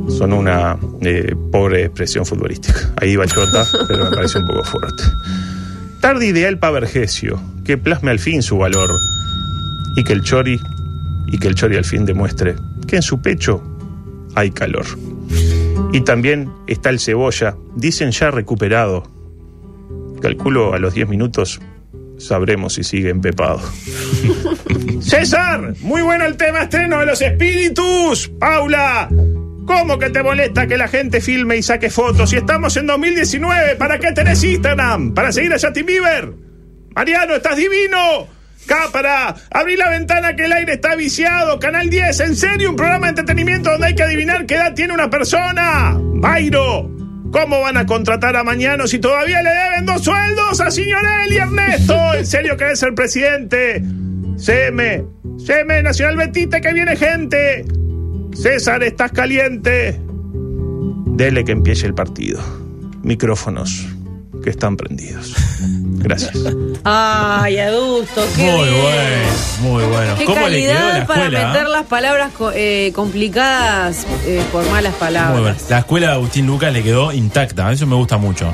son 0.10 0.34
una 0.34 0.78
eh, 1.02 1.36
pobre 1.52 1.86
expresión 1.86 2.26
futbolística. 2.26 2.94
Ahí 3.02 3.16
va 3.16 3.26
Chota, 3.26 3.66
pero 3.88 4.10
me 4.10 4.16
parece 4.16 4.40
un 4.40 4.48
poco 4.48 4.64
fuerte. 4.64 5.04
Tarde 6.00 6.28
ideal 6.28 6.58
para 6.60 6.74
Vergesio, 6.74 7.40
que 7.66 7.78
plasme 7.78 8.12
al 8.12 8.20
fin 8.20 8.42
su 8.42 8.58
valor 8.58 8.90
y 9.96 10.04
que 10.04 10.14
el 10.14 10.22
Chori 10.22 10.60
y 11.28 11.38
que 11.38 11.48
el 11.48 11.56
Chori 11.56 11.76
al 11.76 11.86
fin 11.86 12.06
demuestre 12.06 12.56
que 12.88 12.98
en 12.98 13.02
su 13.02 13.22
pecho 13.22 13.62
hay 14.36 14.52
calor. 14.52 14.86
Y 15.92 16.02
también 16.02 16.52
está 16.68 16.90
el 16.90 17.00
Cebolla, 17.00 17.58
dicen 17.76 18.12
ya 18.12 18.32
recuperado. 18.32 19.04
Calculo 20.22 20.74
a 20.74 20.80
los 20.80 20.94
10 20.94 21.10
minutos 21.10 21.60
sabremos 22.18 22.74
si 22.74 22.84
sigue 22.84 23.10
empepado. 23.10 23.62
César, 25.02 25.74
muy 25.82 26.02
bueno 26.02 26.26
el 26.26 26.38
tema 26.38 26.64
estreno 26.64 27.00
de 27.00 27.06
los 27.06 27.22
espíritus. 27.22 28.30
Paula, 28.40 29.10
¿cómo 29.66 29.98
que 30.00 30.10
te 30.10 30.24
molesta 30.24 30.68
que 30.68 30.78
la 30.78 30.88
gente 30.88 31.22
filme 31.22 31.58
y 31.58 31.64
saque 31.64 31.90
fotos? 31.90 32.30
Si 32.30 32.38
estamos 32.38 32.76
en 32.78 32.88
2019, 32.88 33.76
¿para 33.76 34.00
qué 34.00 34.12
tenés 34.12 34.44
Instagram? 34.44 35.14
¿Para 35.14 35.32
seguir 35.32 35.54
a 35.54 35.60
Justin 35.60 35.86
Bieber? 35.86 36.34
Mariano, 36.96 37.36
estás 37.36 37.56
divino. 37.56 38.28
Cápara, 38.66 39.34
abrí 39.52 39.78
la 39.78 39.90
ventana 39.90 40.36
que 40.36 40.46
el 40.46 40.52
aire 40.52 40.74
está 40.74 40.96
viciado. 40.96 41.58
Canal 41.58 41.90
10, 41.90 42.20
en 42.20 42.36
serio, 42.36 42.70
un 42.72 42.76
programa 42.76 43.06
de 43.06 43.12
entretenimiento 43.12 43.72
donde 43.72 43.88
hay 43.88 43.96
que 43.96 44.04
adivinar 44.04 44.46
qué 44.46 44.56
edad 44.56 44.74
tiene 44.74 44.94
una 44.94 45.10
persona. 45.10 45.96
Bairo, 45.98 46.90
¿cómo 47.32 47.62
van 47.62 47.78
a 47.78 47.86
contratar 47.86 48.36
a 48.36 48.44
Mañano 48.44 48.88
si 48.88 49.00
todavía 49.00 49.42
le 49.42 49.50
deben 49.50 49.86
dos 49.86 50.04
sueldos 50.04 50.60
a 50.62 50.72
Signorelli 50.72 51.36
y 51.36 51.38
Ernesto? 51.38 52.14
¿En 52.14 52.26
serio 52.26 52.58
querés 52.58 52.80
ser 52.80 52.94
presidente? 52.94 53.84
CM, 54.38 55.06
CM, 55.44 55.84
Nacional 55.84 56.18
Betite, 56.18 56.62
que 56.62 56.74
viene 56.74 56.96
gente. 56.96 57.66
César, 58.34 58.84
estás 58.84 59.12
caliente. 59.12 60.00
Dele 61.06 61.44
que 61.44 61.52
empiece 61.52 61.88
el 61.88 61.96
partido. 61.96 62.40
Micrófonos 63.02 63.97
que 64.44 64.50
están 64.50 64.78
prendidos. 64.78 65.34
Gracias. 66.00 66.34
Ay, 66.84 67.58
adusto, 67.58 68.22
qué 68.36 68.44
Muy 68.44 68.70
bien. 68.70 68.82
bueno, 68.82 69.28
muy 69.62 69.84
bueno. 69.86 70.16
Qué 70.18 70.26
¿Cómo 70.26 70.48
le 70.48 70.62
quedó 70.62 70.74
calidad 70.76 71.00
la 71.00 71.06
para 71.08 71.24
escuela? 71.24 71.48
meter 71.50 71.66
ah? 71.66 71.70
las 71.70 71.86
palabras 71.88 72.32
eh, 72.54 72.92
complicadas 72.96 74.06
eh, 74.26 74.44
por 74.52 74.64
malas 74.70 74.92
Muy 74.94 75.00
palabras. 75.00 75.42
bueno. 75.42 75.58
La 75.70 75.80
escuela 75.80 76.08
de 76.08 76.14
Agustín 76.14 76.46
Lucas 76.48 76.72
le 76.72 76.84
quedó 76.84 77.12
intacta. 77.12 77.72
Eso 77.72 77.86
me 77.88 77.96
gusta 77.96 78.18
mucho. 78.18 78.54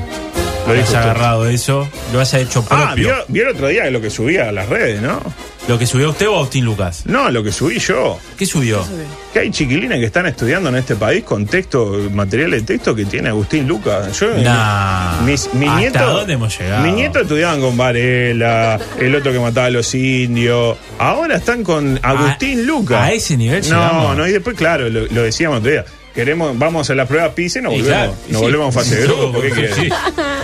Lo 0.66 0.72
hayas 0.72 0.86
usted. 0.86 0.98
agarrado 0.98 1.48
eso, 1.48 1.88
lo 2.12 2.20
haya 2.20 2.38
hecho 2.40 2.64
Ah, 2.70 2.86
propio. 2.88 3.04
¿vio, 3.08 3.14
vio 3.28 3.42
el 3.44 3.48
otro 3.54 3.68
día 3.68 3.90
lo 3.90 4.00
que 4.00 4.10
subía 4.10 4.48
a 4.48 4.52
las 4.52 4.68
redes, 4.68 5.00
¿no? 5.02 5.20
¿Lo 5.68 5.78
que 5.78 5.86
subió 5.86 6.10
usted 6.10 6.28
o 6.28 6.36
Agustín 6.36 6.64
Lucas? 6.66 7.02
No, 7.06 7.30
lo 7.30 7.42
que 7.42 7.50
subí 7.50 7.78
yo. 7.78 8.18
¿Qué 8.36 8.44
subió? 8.44 8.84
Que 9.32 9.38
hay 9.40 9.50
chiquilines 9.50 9.98
que 9.98 10.04
están 10.04 10.26
estudiando 10.26 10.68
en 10.68 10.76
este 10.76 10.94
país 10.94 11.24
con 11.24 11.46
texto, 11.46 11.98
material 12.12 12.50
de 12.50 12.60
texto 12.62 12.94
que 12.94 13.06
tiene 13.06 13.30
Agustín 13.30 13.66
Lucas. 13.66 14.18
Yo, 14.20 14.28
Nah. 14.42 15.22
mis, 15.22 15.52
mi 15.54 15.66
¿Hasta 15.66 15.78
nieto, 15.80 16.06
dónde 16.12 16.34
hemos 16.34 16.58
llegado? 16.58 16.82
Mi 16.84 16.92
nieto 16.92 17.20
estudiaban 17.20 17.62
con 17.62 17.76
Varela, 17.78 18.78
el 18.98 19.14
otro 19.14 19.32
que 19.32 19.38
mataba 19.40 19.68
a 19.68 19.70
los 19.70 19.94
indios. 19.94 20.76
Ahora 20.98 21.36
están 21.36 21.64
con 21.64 21.98
Agustín 22.02 22.66
Lucas. 22.66 23.00
a 23.00 23.12
ese 23.12 23.36
nivel 23.38 23.62
No, 23.62 23.76
llegamos. 23.82 24.16
no, 24.18 24.26
y 24.28 24.32
después, 24.32 24.56
claro, 24.56 24.90
lo, 24.90 25.06
lo 25.06 25.22
decíamos 25.22 25.60
otro 25.60 25.70
día. 25.70 25.84
Queremos, 26.14 26.56
vamos 26.56 26.88
a 26.90 26.94
la 26.94 27.06
prueba 27.06 27.34
PISA 27.34 27.58
y 27.58 27.62
nos 27.62 27.72
Y 27.72 27.76
volvemos, 27.78 27.96
claro, 27.98 28.14
nos 28.28 28.38
sí. 28.38 28.44
volvemos 28.44 28.68
a 28.76 28.78
fase 28.80 28.96
de 28.96 29.06
grupo. 29.06 29.40
¿Qué 29.40 29.68
Sí. 29.74 29.88